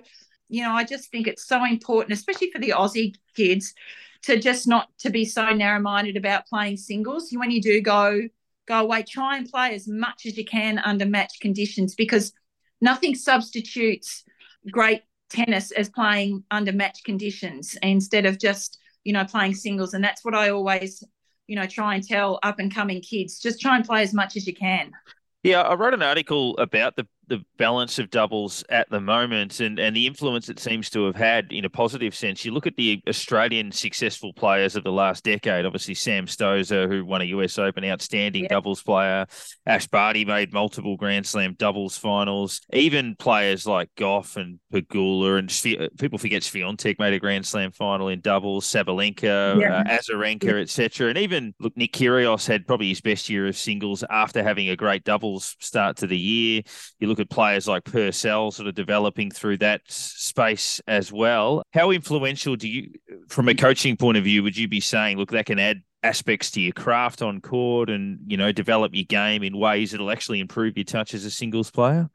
you 0.48 0.64
know, 0.64 0.72
I 0.72 0.84
just 0.84 1.12
think 1.12 1.28
it's 1.28 1.48
so 1.48 1.64
important, 1.64 2.14
especially 2.14 2.50
for 2.50 2.60
the 2.60 2.74
Aussie 2.76 3.14
kids, 3.36 3.76
to 4.24 4.40
just 4.40 4.68
not 4.68 4.90
to 5.00 5.12
be 5.12 5.24
so 5.24 5.52
narrow 5.52 5.80
minded 5.80 6.18
about 6.18 6.48
playing 6.48 6.78
singles. 6.78 7.30
When 7.32 7.52
you 7.52 7.62
do 7.62 7.80
go 7.80 8.22
go 8.68 8.80
away, 8.80 9.04
try 9.04 9.38
and 9.38 9.48
play 9.48 9.76
as 9.76 9.88
much 9.88 10.26
as 10.26 10.36
you 10.36 10.46
can 10.46 10.80
under 10.80 11.06
match 11.06 11.40
conditions 11.42 11.94
because 11.94 12.34
nothing 12.82 13.14
substitutes 13.14 14.24
great 14.72 15.02
tennis 15.30 15.72
as 15.72 15.90
playing 15.90 16.44
under 16.52 16.72
match 16.72 17.04
conditions 17.04 17.78
instead 17.82 18.26
of 18.26 18.40
just 18.40 18.80
you 19.04 19.14
know 19.14 19.26
playing 19.26 19.56
singles. 19.56 19.94
And 19.94 20.04
that's 20.04 20.24
what 20.24 20.36
i 20.36 20.50
always 20.50 21.04
you 21.48 21.56
know 21.56 21.66
try 21.66 21.96
and 21.96 22.08
tell 22.08 22.40
up 22.44 22.60
and 22.60 22.74
coming 22.74 23.02
kids 23.02 23.40
just 23.40 23.60
try 23.60 23.76
and 23.76 23.86
play 23.86 24.02
as 24.02 24.14
much 24.14 24.36
as 24.36 24.46
you 24.46 24.54
can. 24.54 24.92
Yeah 25.44 25.62
i 25.62 25.74
wrote 25.74 25.94
an 25.94 26.04
article 26.04 26.58
about 26.58 26.96
the 26.96 27.08
the 27.30 27.44
balance 27.58 28.00
of 28.00 28.10
doubles 28.10 28.64
at 28.70 28.90
the 28.90 29.00
moment 29.00 29.60
and, 29.60 29.80
and 29.80 29.96
the 29.96 30.08
influence 30.08 30.50
it 30.50 30.60
seems 30.60 30.90
to 30.90 31.06
have 31.06 31.16
had 31.16 31.52
in 31.52 31.66
a 31.66 31.70
positive 31.70 32.16
sense. 32.16 32.44
You 32.44 32.52
look 32.52 32.68
at 32.68 32.76
the 32.76 33.02
Australian 33.08 33.72
successful 33.72 34.34
players 34.34 34.76
of 34.76 34.84
the 34.84 34.92
last 34.92 35.24
decade, 35.24 35.66
obviously 35.66 35.94
Sam 35.94 36.26
Stosur, 36.26 36.90
who 36.90 37.06
won 37.06 37.22
a 37.22 37.26
US 37.26 37.58
Open, 37.58 37.86
outstanding 37.86 38.44
yeah. 38.44 38.50
doubles 38.50 38.82
player. 38.82 39.26
Ash 39.66 39.88
Barty 39.88 40.26
made 40.26 40.52
multiple 40.52 40.98
Grand 40.98 41.26
Slam 41.26 41.56
doubles 41.58 41.98
finals. 41.98 42.62
Even 42.74 43.16
players 43.16 43.66
like 43.68 43.90
Gauff 43.96 44.36
and 44.36 44.60
Pegula 44.74 45.40
and 45.40 45.90
people 46.00 46.18
forget 46.18 46.42
Swiatek 46.42 47.00
made 47.00 47.14
a 47.14 47.20
Grand 47.20 47.46
Slam 47.46 47.72
final 47.72 48.08
in 48.08 48.22
doubles, 48.22 48.66
Sabalenka, 48.66 49.60
yeah. 49.60 49.82
uh, 49.82 49.84
Azarenka, 49.84 50.44
yeah. 50.46 50.56
etc. 50.56 51.10
And 51.10 51.18
even 51.18 51.54
look, 51.60 51.78
Nick 51.78 51.94
Kyrgios 51.94 52.48
had 52.48 52.66
probably 52.66 52.90
his 52.90 53.02
best 53.02 53.30
year 53.30 53.48
of 53.48 53.56
singles 53.56 54.04
after 54.10 54.44
having 54.44 54.70
a 54.70 54.76
great 54.76 55.04
doubles 55.04 55.56
start 55.60 55.98
to 55.98 56.08
the 56.08 56.18
year. 56.18 56.62
You 57.00 57.08
look 57.08 57.19
look 57.20 57.26
at 57.26 57.30
players 57.30 57.68
like 57.68 57.84
Purcell 57.84 58.52
sort 58.52 58.68
of 58.68 58.76
developing 58.76 59.30
through 59.32 59.58
that 59.58 59.82
space 59.88 60.82
as 60.88 61.12
well. 61.12 61.64
How 61.74 61.92
influential 61.92 62.56
do 62.56 62.68
you, 62.68 62.92
from 63.28 63.50
a 63.50 63.56
coaching 63.56 63.98
point 63.98 64.18
of 64.18 64.24
view, 64.24 64.42
would 64.44 64.58
you 64.58 64.68
be 64.68 64.80
saying, 64.80 65.18
look, 65.18 65.32
that 65.32 65.46
can 65.46 65.60
add 65.60 65.82
aspects 66.02 66.52
to 66.52 66.62
your 66.62 66.72
craft 66.72 67.22
on 67.22 67.42
court 67.42 67.90
and, 67.90 68.20
you 68.26 68.38
know, 68.38 68.52
develop 68.52 68.96
your 68.96 69.06
game 69.06 69.44
in 69.44 69.58
ways 69.58 69.92
that'll 69.92 70.12
actually 70.12 70.40
improve 70.40 70.78
your 70.78 70.86
touch 70.86 71.14
as 71.14 71.26
a 71.26 71.32
singles 71.32 71.70
player? 71.70 72.10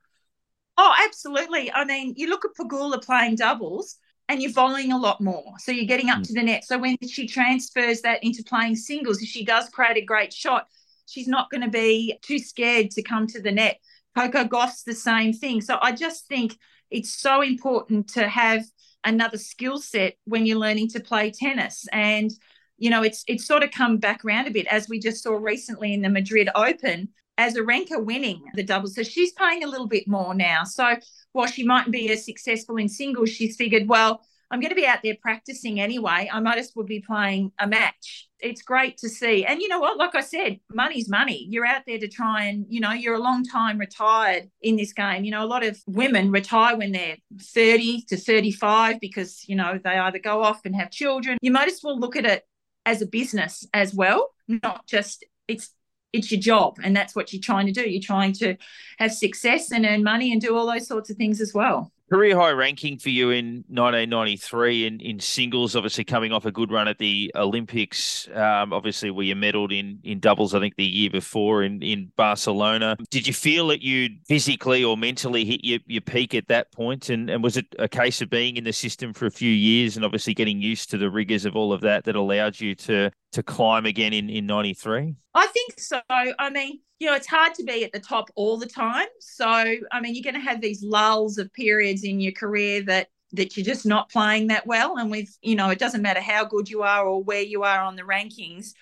Oh, 0.77 0.93
absolutely. 1.07 1.71
I 1.71 1.85
mean, 1.85 2.15
you 2.17 2.29
look 2.29 2.45
at 2.45 2.53
Pegula 2.59 3.03
playing 3.03 3.37
doubles 3.37 3.97
and 4.29 4.43
you're 4.43 4.53
volleying 4.53 4.93
a 4.93 4.99
lot 4.99 5.21
more. 5.21 5.55
So 5.59 5.71
you're 5.71 5.85
getting 5.85 6.09
up 6.09 6.21
mm. 6.21 6.27
to 6.27 6.33
the 6.33 6.43
net. 6.43 6.65
So 6.65 6.79
when 6.79 6.97
she 7.07 7.29
transfers 7.29 8.01
that 8.01 8.25
into 8.25 8.43
playing 8.43 8.77
singles, 8.77 9.23
if 9.23 9.29
she 9.29 9.45
does 9.45 9.69
create 9.69 9.99
a 9.99 10.05
great 10.05 10.33
shot, 10.33 10.67
she's 11.07 11.29
not 11.29 11.51
going 11.51 11.61
to 11.61 11.69
be 11.69 12.19
too 12.23 12.39
scared 12.39 12.91
to 12.93 13.03
come 13.03 13.27
to 13.29 13.41
the 13.41 13.53
net. 13.53 13.79
Coco 14.17 14.45
Gauff's 14.45 14.83
the 14.83 14.95
same 14.95 15.33
thing. 15.33 15.61
So 15.61 15.79
I 15.81 15.93
just 15.93 16.27
think 16.27 16.57
it's 16.91 17.15
so 17.15 17.43
important 17.43 18.09
to 18.11 18.29
have 18.29 18.65
another 19.05 19.39
skill 19.39 19.79
set 19.79 20.17
when 20.25 20.47
you're 20.47 20.59
learning 20.59 20.89
to 20.91 21.01
play 21.01 21.31
tennis. 21.31 21.87
And, 21.93 22.31
you 22.79 22.91
know, 22.91 23.03
it's 23.03 23.25
it's 23.27 23.47
sort 23.47 23.63
of 23.63 23.71
come 23.71 23.99
back 23.99 24.25
around 24.25 24.47
a 24.47 24.51
bit 24.51 24.67
as 24.69 24.89
we 24.89 24.99
just 24.99 25.23
saw 25.23 25.33
recently 25.33 25.93
in 25.93 26.03
the 26.03 26.09
Madrid 26.09 26.49
Open. 26.55 27.09
Azarenka 27.39 28.03
winning 28.05 28.45
the 28.55 28.63
doubles. 28.63 28.95
So 28.95 29.03
she's 29.03 29.33
playing 29.33 29.65
a 29.65 29.67
little 29.67 29.89
bit 29.89 30.07
more 30.07 30.35
now. 30.35 30.63
So 30.63 30.95
while 31.33 31.49
she 31.49 31.65
mightn't 31.65 31.91
be 31.91 32.09
as 32.13 32.25
successful 32.25 32.77
in 32.77 32.89
singles, 32.89 33.31
she's 33.31 33.57
figured, 33.57 33.89
well, 33.89 34.25
I'm 34.55 34.61
going 34.61 34.71
to 34.71 34.77
be 34.77 34.87
out 34.87 35.01
there 35.03 35.17
practicing 35.21 35.81
anyway. 35.81 36.31
I 36.33 36.39
might 36.39 36.59
as 36.59 36.71
well 36.77 36.87
be 36.87 37.01
playing 37.01 37.51
a 37.59 37.67
match. 37.67 38.29
It's 38.39 38.63
great 38.63 38.97
to 38.99 39.09
see. 39.09 39.45
And 39.45 39.61
you 39.61 39.67
know 39.67 39.81
what? 39.81 39.99
Like 39.99 40.15
I 40.15 40.21
said, 40.21 40.61
money's 40.73 41.09
money. 41.09 41.49
You're 41.51 41.67
out 41.67 41.83
there 41.89 41.99
to 41.99 42.07
try 42.07 42.45
and, 42.45 42.65
you 42.69 42.79
know, 42.79 42.93
you're 42.93 43.17
a 43.17 43.21
long 43.21 43.43
time 43.45 43.79
retired 43.79 44.49
in 44.63 44.77
this 44.77 44.93
game. 44.93 45.25
You 45.25 45.33
know, 45.33 45.43
a 45.43 45.47
lot 45.47 45.65
of 45.65 45.77
women 45.89 46.31
retire 46.31 46.77
when 46.77 46.93
they're 46.93 47.17
30 47.43 48.03
to 48.03 48.17
35 48.17 49.01
because, 49.01 49.43
you 49.49 49.57
know, 49.57 49.81
they 49.83 49.99
either 49.99 50.21
go 50.21 50.45
off 50.45 50.61
and 50.65 50.77
have 50.77 50.93
children. 50.93 51.37
You 51.43 51.51
might 51.51 51.67
as 51.67 51.81
well 51.83 51.99
look 51.99 52.15
at 52.15 52.25
it 52.25 52.45
as 52.87 53.03
a 53.03 53.07
business 53.07 53.67
as 53.75 53.93
well, 53.93 54.31
not 54.47 54.87
just 54.87 55.25
it's 55.49 55.71
it's 56.13 56.31
your 56.31 56.41
job 56.41 56.79
and 56.81 56.95
that's 56.95 57.17
what 57.17 57.33
you're 57.33 57.43
trying 57.43 57.67
to 57.67 57.73
do. 57.73 57.91
You're 57.91 58.01
trying 58.01 58.35
to 58.35 58.55
have 59.01 59.13
success 59.13 59.73
and 59.73 59.85
earn 59.85 60.05
money 60.05 60.31
and 60.31 60.41
do 60.41 60.57
all 60.57 60.71
those 60.71 60.87
sorts 60.87 61.11
of 61.11 61.17
things 61.17 61.41
as 61.41 61.53
well 61.53 61.91
career 62.11 62.37
high 62.37 62.51
ranking 62.51 62.99
for 62.99 63.11
you 63.11 63.31
in 63.31 63.65
1993 63.69 64.87
in, 64.87 65.01
in 65.01 65.21
singles, 65.21 65.75
obviously 65.75 66.05
coming 66.05 66.33
off 66.33 66.45
a 66.45 66.53
good 66.53 66.71
run 66.71 66.89
at 66.89 66.99
the 66.99 67.33
Olympics. 67.35 68.29
Um, 68.35 68.73
obviously, 68.73 69.11
where 69.11 69.25
you 69.25 69.35
medaled 69.35 69.79
in, 69.79 70.01
in 70.05 70.21
doubles, 70.21 70.55
I 70.55 70.61
think 70.61 70.77
the 70.77 70.85
year 70.85 71.11
before 71.11 71.63
in, 71.63 71.83
in 71.83 72.13
Barcelona. 72.17 72.97
Did 73.11 73.27
you 73.27 73.33
feel 73.33 73.69
that 73.69 73.83
you 73.83 74.11
physically 74.27 74.85
or 74.85 74.97
mentally 74.97 75.45
hit 75.45 75.65
your, 75.65 75.81
your 75.87 76.03
peak 76.03 76.35
at 76.35 76.49
that 76.49 76.73
point? 76.73 77.11
And, 77.11 77.31
and 77.31 77.43
was 77.43 77.57
it 77.57 77.67
a 77.79 77.89
case 77.89 78.21
of 78.21 78.31
being 78.31 78.57
in 78.57 78.65
the 78.65 78.73
system 78.73 79.13
for 79.13 79.27
a 79.27 79.31
few 79.31 79.51
years 79.51 79.97
and 79.97 80.05
obviously 80.05 80.35
getting 80.35 80.61
used 80.61 80.91
to 80.91 80.99
the 80.99 81.11
rigors 81.11 81.45
of 81.45 81.57
all 81.57 81.73
of 81.73 81.81
that 81.83 82.05
that 82.05 82.17
allowed 82.17 82.61
you 82.61 82.75
to 82.75 83.11
to 83.35 83.43
climb 83.43 83.87
again 83.87 84.13
in, 84.13 84.29
in 84.31 84.47
93? 84.47 85.15
I 85.35 85.47
think 85.49 85.79
so. 85.79 86.01
I 86.09 86.51
mean, 86.51 86.81
you 86.99 87.09
know, 87.09 87.15
it's 87.15 87.27
hard 87.27 87.55
to 87.55 87.65
be 87.65 87.85
at 87.85 87.93
the 87.93 88.01
top 88.01 88.31
all 88.35 88.57
the 88.57 88.67
time. 88.67 89.07
So, 89.21 89.47
I 89.47 90.01
mean, 90.01 90.15
you're 90.15 90.25
going 90.25 90.43
to 90.43 90.49
have 90.49 90.61
these 90.61 90.83
lulls 90.83 91.39
of 91.39 91.53
periods 91.53 92.05
in 92.05 92.21
your 92.21 92.33
career 92.33 92.83
that 92.85 93.09
that 93.33 93.57
you're 93.57 93.65
just 93.65 93.85
not 93.85 94.11
playing 94.11 94.47
that 94.47 94.65
well. 94.65 94.97
And 94.97 95.11
with, 95.11 95.29
you 95.43 95.57
know, 95.57 95.71
it 95.71 95.81
doesn't 95.81 96.03
matter 96.03 96.21
how 96.21 96.45
good 96.45 96.71
you 96.71 96.83
are 96.83 97.05
or 97.05 97.23
where 97.23 97.43
you 97.43 97.65
are 97.65 97.81
on 97.81 97.97
the 97.97 98.03
rankings, 98.03 98.75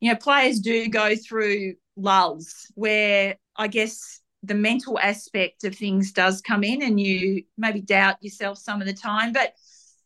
you 0.00 0.10
know, 0.10 0.16
players 0.16 0.58
do 0.58 0.88
go 0.88 1.14
through 1.14 1.74
lulls 1.96 2.66
where 2.74 3.36
I 3.54 3.68
guess 3.68 4.20
the 4.42 4.54
mental 4.54 4.98
aspect 4.98 5.62
of 5.62 5.76
things 5.76 6.10
does 6.12 6.40
come 6.40 6.64
in 6.64 6.82
and 6.82 6.98
you 6.98 7.44
maybe 7.56 7.80
doubt 7.80 8.16
yourself 8.20 8.58
some 8.58 8.80
of 8.80 8.88
the 8.88 8.94
time. 8.94 9.32
But 9.32 9.52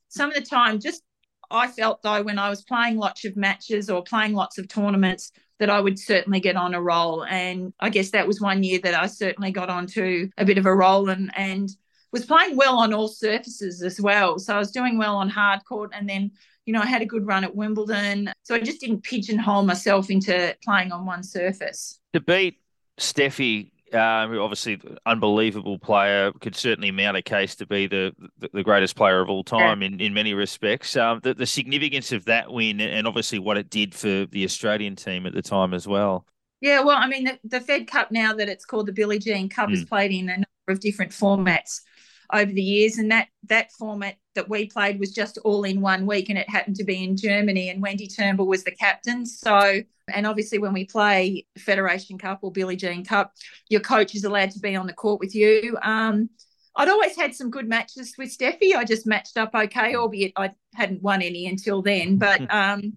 some 0.09 0.29
of 0.29 0.35
the 0.35 0.43
time, 0.43 0.81
just 0.81 1.03
I 1.51 1.69
felt 1.69 2.03
though 2.03 2.23
when 2.23 2.39
I 2.39 2.51
was 2.51 2.63
playing 2.63 2.97
lots 2.97 3.25
of 3.25 3.37
matches 3.37 3.91
or 3.91 4.03
playing 4.03 4.35
lots 4.35 4.59
of 4.59 4.69
tournaments, 4.69 5.33
that 5.61 5.71
I 5.71 5.81
would 5.81 5.99
certainly 5.99 6.41
get 6.41 6.57
on 6.57 6.75
a 6.75 6.81
roll. 6.81 7.25
And 7.25 7.73
I 7.81 7.89
guess 7.89 8.11
that 8.11 8.27
was 8.27 8.41
one 8.41 8.63
year 8.63 8.81
that 8.81 8.95
I 8.95 9.07
certainly 9.07 9.53
got 9.53 9.71
onto 9.71 10.29
a 10.37 10.45
bit 10.45 10.59
of 10.59 10.67
a 10.67 10.75
roll 10.75 11.09
and 11.11 11.31
and 11.37 11.71
was 12.13 12.27
playing 12.27 12.57
well 12.57 12.79
on 12.79 12.95
all 12.95 13.09
surfaces 13.09 13.83
as 13.83 14.01
well. 14.01 14.39
So 14.39 14.55
I 14.55 14.59
was 14.59 14.71
doing 14.71 14.99
well 14.99 15.17
on 15.17 15.29
hard 15.29 15.65
court 15.65 15.91
and 15.95 16.09
then 16.09 16.31
you 16.67 16.73
know, 16.73 16.81
I 16.81 16.87
had 16.87 17.03
a 17.03 17.07
good 17.07 17.27
run 17.27 17.45
at 17.45 17.55
Wimbledon. 17.55 18.33
So 18.43 18.55
I 18.55 18.61
just 18.61 18.81
didn't 18.81 19.03
pigeonhole 19.03 19.65
myself 19.65 20.11
into 20.11 20.57
playing 20.65 20.93
on 20.93 21.05
one 21.05 21.23
surface. 21.23 22.01
To 22.15 22.21
beat 22.21 22.59
Steffi 22.99 23.71
um, 23.95 24.39
obviously, 24.39 24.81
unbelievable 25.07 25.79
player. 25.79 26.33
Could 26.41 26.57
certainly 26.57 26.91
mount 26.91 27.17
a 27.17 27.23
case 27.23 27.55
to 27.57 27.67
be 27.67 27.87
the 27.87 28.15
the, 28.39 28.51
the 28.53 28.63
greatest 28.63 28.97
player 28.97 29.21
of 29.21 29.29
all 29.29 29.45
time 29.45 29.83
yeah. 29.83 29.89
in, 29.89 30.01
in 30.01 30.15
many 30.15 30.35
respects. 30.35 30.97
Um, 30.97 31.21
the, 31.23 31.35
the 31.35 31.47
significance 31.47 32.13
of 32.13 32.25
that 32.27 32.53
win 32.53 32.81
and 32.81 33.07
obviously 33.07 33.39
what 33.39 33.57
it 33.57 33.71
did 33.71 33.95
for 33.95 34.27
the 34.27 34.45
Australian 34.45 34.97
team 34.97 35.27
at 35.27 35.35
the 35.35 35.43
time 35.43 35.75
as 35.75 35.87
well. 35.87 36.27
Yeah, 36.61 36.81
well, 36.81 36.97
I 36.97 37.07
mean, 37.07 37.25
the, 37.25 37.39
the 37.45 37.61
Fed 37.61 37.87
Cup 37.87 38.11
now 38.11 38.33
that 38.35 38.49
it's 38.49 38.65
called 38.65 38.87
the 38.87 38.93
Billie 38.93 39.19
Jean 39.19 39.49
Cup 39.49 39.69
mm. 39.69 39.75
is 39.75 39.85
played 39.85 40.13
in 40.13 40.29
a 40.29 40.37
number 40.37 40.47
of 40.69 40.81
different 40.81 41.13
formats 41.13 41.83
over 42.33 42.51
the 42.51 42.63
years, 42.63 42.99
and 42.99 43.11
that 43.11 43.29
that 43.49 43.73
format 43.73 44.17
that 44.35 44.49
we 44.49 44.67
played 44.67 44.99
was 44.99 45.13
just 45.13 45.39
all 45.45 45.65
in 45.65 45.81
one 45.81 46.07
week, 46.07 46.29
and 46.29 46.39
it 46.39 46.49
happened 46.49 46.77
to 46.77 46.85
be 46.85 47.03
in 47.03 47.17
Germany, 47.17 47.69
and 47.71 47.83
Wendy 47.83 48.07
Turnbull 48.07 48.47
was 48.47 48.65
the 48.65 48.71
captain. 48.73 49.27
So, 49.27 49.81
and 50.13 50.27
obviously, 50.27 50.59
when 50.59 50.73
we 50.73 50.85
play 50.85 51.47
Federation 51.59 52.19
Cup 52.19 52.41
or 52.43 52.53
Billie 52.53 52.77
Jean 52.77 53.05
Cup, 53.05 53.33
your 53.69 53.81
coach 53.81 54.15
is 54.15 54.25
allowed 54.25 54.51
to 54.53 54.61
be 54.61 54.77
on 54.77 54.87
the 54.87 54.93
court 54.93 55.21
with 55.21 55.35
you. 55.35 55.77
Um, 55.83 56.31
I'd 56.77 56.89
always 56.89 57.17
had 57.17 57.35
some 57.35 57.51
good 57.51 57.69
matches 57.69 58.15
with 58.19 58.37
Steffi. 58.37 58.75
I 58.75 58.85
just 58.85 59.07
matched 59.07 59.37
up 59.37 59.55
okay, 59.55 59.95
albeit 59.95 60.33
I 60.37 60.51
hadn't 60.75 61.03
won 61.03 61.23
any 61.23 61.47
until 61.47 61.83
then. 61.83 62.19
But 62.25 62.41
um, 62.53 62.95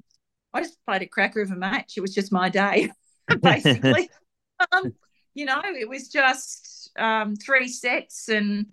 I 0.54 0.62
just 0.62 0.78
played 0.86 1.04
a 1.04 1.08
cracker 1.08 1.42
of 1.42 1.52
a 1.52 1.56
match. 1.56 1.94
It 1.98 2.02
was 2.02 2.14
just 2.14 2.32
my 2.32 2.50
day, 2.50 2.90
basically. 3.42 4.10
um, 4.72 4.94
you 5.34 5.46
know, 5.46 5.62
it 5.64 5.88
was 5.88 6.08
just 6.08 6.90
um, 6.98 7.36
three 7.36 7.68
sets 7.68 8.30
and 8.30 8.68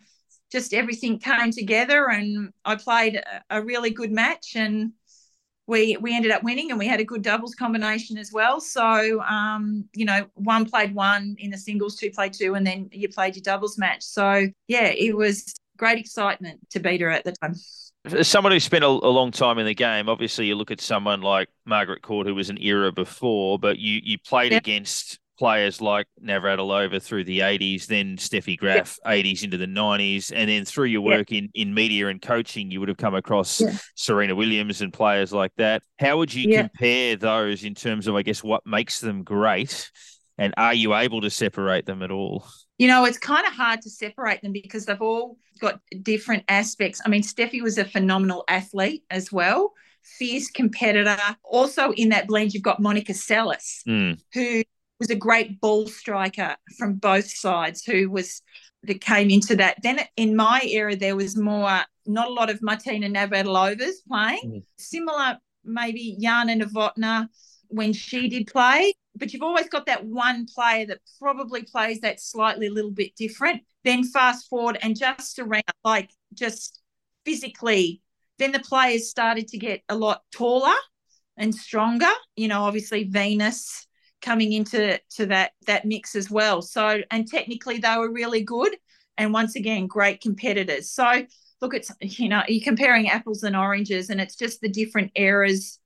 just 0.55 0.73
everything 0.73 1.19
came 1.19 1.51
together 1.51 2.09
and 2.09 2.53
I 2.65 2.77
played 2.77 3.17
a, 3.17 3.43
a 3.51 3.61
really 3.61 3.91
good 3.91 4.13
match 4.13 4.53
and 4.55 4.93
we 5.67 5.97
we 5.97 6.15
ended 6.15 6.31
up 6.31 6.45
winning 6.45 6.71
and 6.71 6.79
we 6.79 6.87
had 6.87 7.01
a 7.01 7.05
good 7.05 7.23
doubles 7.23 7.57
combination 7.57 8.19
as 8.19 8.31
well. 8.33 8.61
So 8.61 9.21
um, 9.23 9.89
you 9.95 10.05
know, 10.05 10.27
one 10.35 10.65
played 10.65 10.95
one 10.95 11.35
in 11.39 11.51
the 11.51 11.59
singles, 11.59 11.97
two 11.97 12.11
played 12.11 12.35
two, 12.35 12.55
and 12.55 12.65
then 12.65 12.89
you 12.93 13.09
played 13.09 13.35
your 13.35 13.43
doubles 13.43 13.77
match. 13.77 14.05
So 14.05 14.47
yeah, 14.69 14.87
it 14.87 15.17
was 15.17 15.53
great 15.77 15.99
excitement 15.99 16.61
to 16.71 16.79
beat 16.79 17.01
her 17.01 17.11
at 17.11 17.25
the 17.25 17.33
time. 17.33 17.55
As 18.05 18.29
someone 18.29 18.53
who 18.53 18.61
spent 18.61 18.85
a, 18.85 18.89
a, 18.89 19.13
long 19.19 19.31
time 19.33 19.59
in 19.59 19.65
the 19.65 19.75
game, 19.75 20.11
obviously 20.11 20.47
you 20.47 20.55
look 20.55 20.71
at 20.71 20.81
someone 20.81 21.23
like 21.23 21.49
Margaret 21.65 22.03
Court, 22.03 22.27
who 22.27 22.35
was 22.35 22.51
an 22.51 22.59
era 22.61 22.93
before, 22.93 23.59
but 23.59 23.79
you 23.79 24.01
you 24.05 24.19
played 24.19 24.53
against 24.53 25.19
players 25.39 25.81
like 25.81 26.07
Navratilova 26.23 27.03
through 27.03 27.25
the 27.25 27.41
80s, 27.41 27.87
then 27.87 28.17
Steffi 28.17 28.57
Graf, 28.57 28.99
yeah. 29.05 29.13
80s 29.13 29.45
into 29.45 29.57
the 29.57 29.67
90s, 29.67 30.33
and 30.35 30.49
then 30.49 30.65
through 30.65 30.87
your 30.87 31.01
work 31.01 31.31
yeah. 31.31 31.39
in, 31.39 31.51
in 31.55 31.75
media 31.75 32.09
and 32.09 32.21
coaching, 32.21 32.71
you 32.71 32.81
would 32.81 32.89
have 32.89 32.99
come 32.99 33.15
across 33.15 33.61
yeah. 33.61 33.77
Serena 33.95 34.35
Williams 34.35 34.81
and 34.81 34.93
players 34.93 35.33
like 35.33 35.53
that. 35.57 35.83
How 35.99 36.19
would 36.19 36.33
you 36.33 36.57
compare 36.57 37.17
those 37.17 37.65
in 37.65 37.75
terms 37.75 38.07
of, 38.07 38.15
I 38.15 38.23
guess, 38.23 38.43
what 38.43 38.65
makes 38.67 39.01
them 39.01 39.23
great? 39.23 39.91
And 40.39 40.55
are 40.57 40.75
you 40.75 40.95
able 40.95 41.21
to 41.21 41.31
separate 41.31 41.87
them 41.87 42.03
at 42.03 42.11
all? 42.11 42.47
You 42.79 42.89
know, 42.89 43.05
it's 43.05 43.19
kind 43.19 43.47
of 43.47 43.53
hard 43.53 43.83
to 43.83 43.91
separate 43.91 44.43
them 44.43 44.53
because 44.53 44.87
they've 44.87 45.01
all 45.01 45.39
got 45.61 45.79
different 46.03 46.43
aspects. 46.49 47.01
I 47.05 47.09
mean, 47.09 47.23
Steffi 47.23 47.63
was 47.63 47.79
a 47.79 47.85
phenomenal 47.85 48.45
athlete 48.49 49.05
as 49.11 49.31
well 49.31 49.73
fierce 50.05 50.51
competitor. 50.51 51.19
Also, 51.43 51.93
in 51.93 52.11
that 52.11 52.27
blend, 52.27 52.53
you've 52.53 52.63
got 52.63 52.81
Monica 52.81 53.13
Seles, 53.13 53.83
mm. 53.89 54.21
who 54.33 54.63
was 55.05 55.17
a 55.17 55.19
great 55.19 55.61
ball 55.61 55.87
striker 55.87 56.57
from 56.79 56.95
both 56.95 57.29
sides, 57.29 57.85
who 57.85 58.11
was 58.11 58.43
that 58.85 59.01
came 59.01 59.31
into 59.31 59.57
that. 59.57 59.83
Then 59.83 60.01
in 60.17 60.37
my 60.37 60.61
era, 60.65 60.97
there 60.97 61.17
was 61.17 61.37
more, 61.37 61.81
not 62.07 62.29
a 62.29 62.33
lot 62.33 62.51
of 62.51 62.63
Martina 62.63 63.09
Navratilovas 63.09 64.07
playing. 64.07 64.41
Mm. 64.45 64.63
Similar, 64.79 65.39
maybe 65.65 66.17
Jana 66.21 66.55
Novotná 66.55 67.29
when 67.69 67.93
she 67.93 68.29
did 68.29 68.47
play. 68.47 68.95
But 69.17 69.33
you've 69.33 69.43
always 69.43 69.69
got 69.69 69.87
that 69.87 70.05
one 70.05 70.47
player 70.47 70.87
that 70.87 70.99
probably 71.21 71.63
plays 71.63 72.01
that 72.01 72.21
slightly 72.21 72.67
a 72.67 72.73
little 72.73 72.91
bit 72.91 73.15
different. 73.17 73.63
Then 73.85 74.05
fast 74.05 74.49
forward 74.49 74.79
and 74.83 74.99
just 74.99 75.39
around, 75.39 75.63
like 75.85 76.11
just 76.35 76.81
physically 77.25 78.03
then 78.39 78.53
the 78.53 78.61
players 78.61 79.09
started 79.09 79.49
to 79.49 79.59
get 79.59 79.83
a 79.89 79.95
lot 79.95 80.23
taller 80.33 80.75
and 81.37 81.55
stronger. 81.55 82.11
You 82.37 82.49
know, 82.49 82.63
obviously 82.63 83.05
Venus 83.05 83.87
coming 84.25 84.53
into 84.53 84.99
to 85.11 85.27
that 85.27 85.53
that 85.67 85.85
mix 85.85 86.17
as 86.17 86.31
well. 86.31 86.63
So 86.63 87.03
and 87.11 87.29
technically 87.29 87.79
they 87.79 87.97
were 87.97 88.11
really 88.11 88.43
good 88.43 88.77
and 89.19 89.33
once 89.33 89.55
again 89.55 89.87
great 89.87 90.21
competitors. 90.21 90.91
So 90.91 91.27
look, 91.61 91.75
it's 91.75 91.93
you 92.01 92.29
know 92.29 92.43
you're 92.49 92.65
comparing 92.65 93.09
apples 93.09 93.43
and 93.43 93.57
oranges, 93.57 94.11
and 94.11 94.21
it's 94.21 94.37
just 94.37 94.61
the 94.61 94.69
different 94.69 95.13
eras 95.15 95.79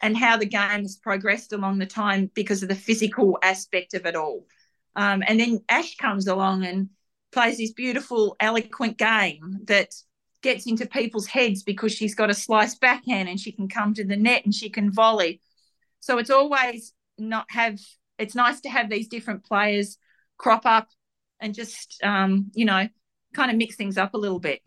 and 0.00 0.16
how 0.16 0.36
the 0.36 0.46
game 0.46 0.82
has 0.82 0.96
progressed 0.96 1.52
along 1.52 1.78
the 1.78 1.86
time 1.86 2.30
because 2.34 2.62
of 2.62 2.68
the 2.68 2.74
physical 2.74 3.38
aspect 3.42 3.94
of 3.94 4.06
it 4.06 4.14
all. 4.14 4.46
Um, 4.94 5.24
and 5.26 5.40
then 5.40 5.60
Ash 5.68 5.96
comes 5.96 6.28
along 6.28 6.64
and 6.64 6.90
plays 7.32 7.58
this 7.58 7.72
beautiful, 7.72 8.36
eloquent 8.38 8.96
game 8.96 9.60
that 9.64 9.94
gets 10.40 10.66
into 10.66 10.86
people's 10.86 11.26
heads 11.26 11.64
because 11.64 11.92
she's 11.92 12.14
got 12.14 12.30
a 12.30 12.34
slice 12.34 12.76
backhand 12.76 13.28
and 13.28 13.40
she 13.40 13.50
can 13.50 13.68
come 13.68 13.92
to 13.94 14.04
the 14.04 14.16
net 14.16 14.44
and 14.44 14.54
she 14.54 14.70
can 14.70 14.92
volley. 14.92 15.40
So 16.00 16.18
it's 16.18 16.30
always 16.30 16.94
not 17.18 17.46
have 17.50 17.78
it's 18.18 18.34
nice 18.34 18.60
to 18.62 18.68
have 18.68 18.90
these 18.90 19.08
different 19.08 19.44
players 19.44 19.96
crop 20.36 20.66
up 20.66 20.88
and 21.40 21.54
just 21.54 22.00
um, 22.02 22.50
you 22.54 22.64
know 22.64 22.88
kind 23.34 23.50
of 23.50 23.56
mix 23.56 23.76
things 23.76 23.98
up 23.98 24.14
a 24.14 24.18
little 24.18 24.40
bit. 24.40 24.60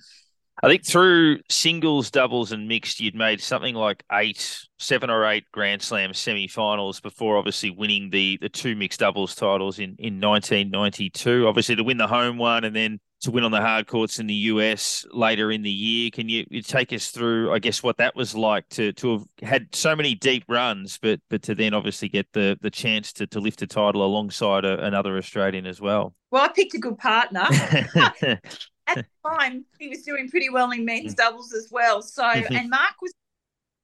I 0.63 0.67
think 0.67 0.85
through 0.85 1.39
singles, 1.49 2.11
doubles, 2.11 2.51
and 2.51 2.67
mixed, 2.67 2.99
you'd 2.99 3.15
made 3.15 3.41
something 3.41 3.73
like 3.73 4.03
eight, 4.11 4.59
seven 4.77 5.09
or 5.09 5.25
eight 5.25 5.45
Grand 5.51 5.81
Slam 5.81 6.13
semi-finals 6.13 6.99
before, 6.99 7.37
obviously 7.37 7.71
winning 7.71 8.11
the 8.11 8.37
the 8.41 8.49
two 8.49 8.75
mixed 8.75 8.99
doubles 8.99 9.33
titles 9.33 9.79
in 9.79 9.95
in 9.97 10.19
1992. 10.21 11.47
Obviously, 11.47 11.75
to 11.75 11.83
win 11.83 11.97
the 11.97 12.07
home 12.07 12.37
one, 12.37 12.63
and 12.63 12.75
then 12.75 12.99
to 13.21 13.31
win 13.31 13.43
on 13.43 13.51
the 13.51 13.61
hard 13.61 13.87
courts 13.87 14.19
in 14.19 14.27
the 14.27 14.33
US 14.33 15.05
later 15.11 15.51
in 15.51 15.61
the 15.61 15.71
year. 15.71 16.09
Can 16.09 16.27
you, 16.27 16.45
you, 16.49 16.61
take 16.61 16.91
us 16.91 17.09
through, 17.09 17.53
I 17.53 17.59
guess, 17.59 17.83
what 17.83 17.97
that 17.97 18.15
was 18.15 18.35
like 18.35 18.67
to 18.69 18.93
to 18.93 19.11
have 19.13 19.25
had 19.41 19.75
so 19.75 19.95
many 19.95 20.15
deep 20.15 20.43
runs, 20.47 20.97
but 21.01 21.19
but 21.29 21.41
to 21.43 21.55
then 21.55 21.73
obviously 21.73 22.09
get 22.09 22.27
the 22.33 22.57
the 22.61 22.71
chance 22.71 23.13
to 23.13 23.27
to 23.27 23.39
lift 23.39 23.61
a 23.61 23.67
title 23.67 24.03
alongside 24.03 24.65
a, 24.65 24.83
another 24.83 25.17
Australian 25.17 25.65
as 25.65 25.79
well? 25.79 26.13
Well, 26.31 26.43
I 26.43 26.47
picked 26.49 26.73
a 26.73 26.79
good 26.79 26.97
partner. 26.97 27.45
At 28.87 28.95
the 28.95 29.05
time, 29.25 29.65
he 29.79 29.89
was 29.89 30.01
doing 30.01 30.29
pretty 30.29 30.49
well 30.49 30.71
in 30.71 30.83
men's 30.83 31.13
mm. 31.13 31.17
doubles 31.17 31.53
as 31.53 31.69
well. 31.71 32.01
So, 32.01 32.23
and 32.25 32.69
Mark 32.69 32.95
was 33.01 33.13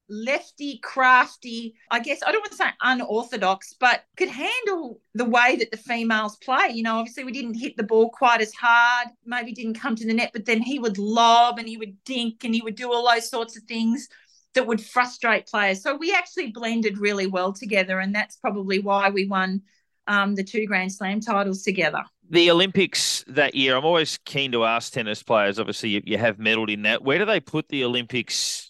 lefty, 0.10 0.80
crafty, 0.80 1.76
I 1.92 2.00
guess 2.00 2.22
I 2.26 2.32
don't 2.32 2.42
want 2.42 2.52
to 2.52 2.58
say 2.58 2.70
unorthodox, 2.82 3.76
but 3.80 4.04
could 4.16 4.30
handle 4.30 5.02
the 5.14 5.26
way 5.26 5.58
that 5.58 5.72
the 5.72 5.78
females 5.78 6.38
play. 6.38 6.70
You 6.74 6.84
know, 6.84 6.98
obviously 6.98 7.24
we 7.24 7.32
didn't 7.32 7.56
hit 7.56 7.78
the 7.78 7.84
ball 7.84 8.10
quite 8.10 8.42
as 8.42 8.54
hard, 8.54 9.10
maybe 9.26 9.54
didn't 9.54 9.80
come 9.80 9.96
to 9.96 10.06
the 10.06 10.14
net, 10.14 10.32
but 10.34 10.46
then 10.46 10.62
he 10.62 10.80
would 10.80 10.98
lob 10.98 11.60
and 11.60 11.68
he 11.68 11.78
would 11.78 12.04
dink 12.06 12.44
and 12.44 12.54
he 12.54 12.62
would 12.62 12.76
do 12.76 12.92
all 12.92 13.10
those 13.10 13.30
sorts 13.30 13.58
of 13.58 13.64
things 13.64 14.08
that 14.54 14.66
would 14.66 14.82
frustrate 14.82 15.48
players. 15.48 15.84
So 15.84 15.96
we 15.96 16.14
actually 16.14 16.52
blended 16.52 16.98
really 16.98 17.28
well 17.28 17.54
together, 17.54 18.00
and 18.00 18.14
that's 18.16 18.38
probably 18.38 18.80
why 18.80 19.10
we 19.10 19.28
won 19.28 19.62
um, 20.08 20.36
the 20.36 20.44
two 20.44 20.66
Grand 20.66 20.92
Slam 20.92 21.20
titles 21.20 21.62
together. 21.62 22.04
The 22.30 22.50
Olympics 22.50 23.24
that 23.28 23.56
year, 23.56 23.76
I'm 23.76 23.86
always 23.86 24.18
keen 24.26 24.52
to 24.54 24.66
ask 24.66 24.92
tennis 24.92 25.22
players. 25.22 25.60
Obviously, 25.60 25.90
you, 25.90 26.02
you 26.06 26.18
have 26.18 26.38
medaled 26.38 26.74
in 26.74 26.82
that. 26.84 27.04
Where 27.04 27.20
do 27.20 27.26
they 27.26 27.40
put 27.40 27.70
the 27.70 27.84
Olympics 27.84 28.67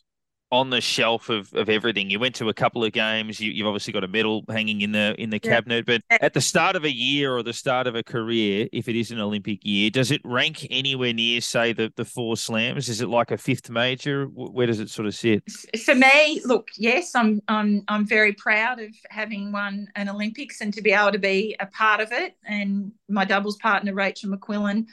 on 0.51 0.69
the 0.69 0.79
shelf 0.79 1.29
of, 1.29 1.53
of 1.53 1.69
everything. 1.69 2.09
You 2.09 2.19
went 2.19 2.35
to 2.35 2.49
a 2.49 2.53
couple 2.53 2.83
of 2.83 2.93
games. 2.93 3.39
You, 3.39 3.63
have 3.63 3.67
obviously 3.67 3.91
got 3.91 4.03
a 4.03 4.07
medal 4.07 4.45
hanging 4.49 4.81
in 4.81 4.93
the 4.93 5.15
in 5.17 5.29
the 5.29 5.39
yeah. 5.43 5.51
cabinet. 5.51 5.85
But 5.85 6.01
at 6.09 6.33
the 6.33 6.41
start 6.41 6.75
of 6.75 6.85
a 6.85 6.91
year 6.91 7.35
or 7.35 7.43
the 7.43 7.53
start 7.53 7.87
of 7.87 7.95
a 7.95 8.03
career, 8.03 8.67
if 8.71 8.87
it 8.87 8.95
is 8.95 9.11
an 9.11 9.19
Olympic 9.19 9.59
year, 9.63 9.89
does 9.89 10.11
it 10.11 10.21
rank 10.23 10.65
anywhere 10.69 11.13
near, 11.13 11.41
say, 11.41 11.73
the 11.73 11.91
the 11.95 12.05
four 12.05 12.37
slams? 12.37 12.87
Is 12.89 13.01
it 13.01 13.09
like 13.09 13.31
a 13.31 13.37
fifth 13.37 13.69
major? 13.69 14.25
Where 14.25 14.67
does 14.67 14.79
it 14.79 14.89
sort 14.89 15.07
of 15.07 15.15
sit? 15.15 15.43
For 15.83 15.95
me, 15.95 16.41
look, 16.45 16.69
yes, 16.77 17.13
I'm 17.13 17.41
I'm 17.47 17.83
I'm 17.87 18.05
very 18.05 18.33
proud 18.33 18.79
of 18.79 18.89
having 19.09 19.51
won 19.51 19.87
an 19.95 20.09
Olympics 20.09 20.61
and 20.61 20.73
to 20.73 20.81
be 20.81 20.91
able 20.91 21.11
to 21.11 21.19
be 21.19 21.55
a 21.59 21.65
part 21.65 21.99
of 21.99 22.11
it. 22.11 22.35
And 22.45 22.91
my 23.09 23.25
doubles 23.25 23.57
partner 23.57 23.93
Rachel 23.93 24.29
McQuillan 24.29 24.85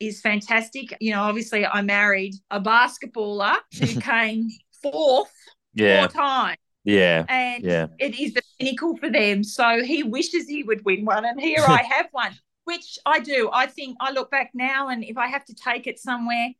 is 0.00 0.20
fantastic. 0.20 0.94
You 1.00 1.12
know, 1.12 1.22
obviously 1.22 1.64
I 1.64 1.82
married 1.82 2.34
a 2.50 2.60
basketballer 2.60 3.56
who 3.78 4.00
came 4.00 4.48
fourth 4.82 5.32
yeah. 5.76 6.00
four 6.00 6.08
times. 6.08 6.58
Yeah. 6.84 7.24
And 7.28 7.64
yeah. 7.64 7.86
it 7.98 8.18
is 8.18 8.34
the 8.34 8.42
pinnacle 8.58 8.96
for 8.96 9.10
them. 9.10 9.44
So 9.44 9.82
he 9.82 10.02
wishes 10.02 10.46
he 10.46 10.62
would 10.62 10.84
win 10.84 11.04
one. 11.04 11.24
And 11.24 11.40
here 11.40 11.64
I 11.68 11.82
have 11.82 12.08
one, 12.12 12.32
which 12.64 12.98
I 13.04 13.20
do. 13.20 13.50
I 13.52 13.66
think 13.66 13.96
I 14.00 14.12
look 14.12 14.30
back 14.30 14.50
now 14.54 14.88
and 14.88 15.04
if 15.04 15.18
I 15.18 15.28
have 15.28 15.44
to 15.46 15.54
take 15.54 15.86
it 15.86 15.98
somewhere, 15.98 16.50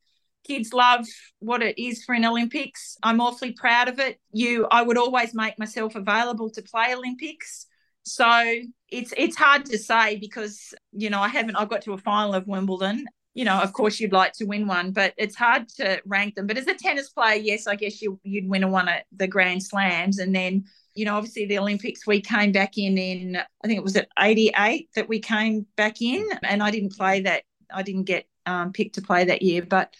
kids 0.45 0.73
love 0.73 1.07
what 1.41 1.63
it 1.63 1.81
is 1.83 2.05
for 2.05 2.15
an 2.15 2.25
Olympics. 2.25 2.97
I'm 3.03 3.21
awfully 3.21 3.53
proud 3.53 3.89
of 3.89 3.99
it. 3.99 4.21
You 4.33 4.67
I 4.71 4.83
would 4.83 4.99
always 4.99 5.35
make 5.35 5.59
myself 5.59 5.95
available 5.95 6.51
to 6.51 6.63
play 6.63 6.95
Olympics. 6.95 7.67
So 8.03 8.61
it's 8.89 9.13
it's 9.17 9.37
hard 9.37 9.67
to 9.67 9.79
say 9.79 10.17
because 10.17 10.73
you 10.93 11.11
know 11.11 11.21
I 11.21 11.29
haven't 11.29 11.57
I've 11.57 11.69
got 11.69 11.83
to 11.83 11.93
a 11.93 11.99
final 11.99 12.35
of 12.35 12.47
Wimbledon 12.47 13.07
you 13.37 13.45
know, 13.45 13.61
of 13.61 13.75
course, 13.75 14.01
you'd 14.01 14.15
like 14.15 14.33
to 14.33 14.47
win 14.47 14.67
one, 14.67 14.93
but 14.93 15.13
it's 15.19 15.37
hard 15.37 15.69
to 15.69 16.01
rank 16.07 16.37
them. 16.37 16.47
But 16.47 16.57
as 16.57 16.67
a 16.69 16.75
tennis 16.75 17.11
player, 17.11 17.35
yes, 17.35 17.67
I 17.67 17.77
guess 17.77 18.01
you, 18.01 18.19
you'd 18.25 18.49
win 18.49 18.65
a 18.65 18.69
one 18.69 18.89
at 18.89 19.05
the 19.15 19.29
Grand 19.29 19.63
Slams, 19.63 20.19
and 20.19 20.35
then 20.35 20.65
you 20.95 21.05
know, 21.05 21.15
obviously 21.15 21.45
the 21.45 21.59
Olympics, 21.59 22.07
we 22.07 22.23
came 22.23 22.51
back 22.51 22.79
in 22.79 22.97
in 22.97 23.37
I 23.37 23.67
think 23.67 23.77
it 23.77 23.85
was 23.85 23.95
at 23.97 24.09
'88 24.19 24.89
that 24.95 25.07
we 25.07 25.21
came 25.21 25.67
back 25.77 26.01
in, 26.01 26.27
and 26.45 26.63
I 26.63 26.71
didn't 26.71 26.97
play 26.97 27.21
that. 27.21 27.43
I 27.71 27.83
didn't 27.83 28.05
get 28.05 28.27
um, 28.47 28.73
picked 28.73 28.95
to 28.95 29.03
play 29.03 29.25
that 29.25 29.43
year, 29.43 29.61
but 29.61 29.93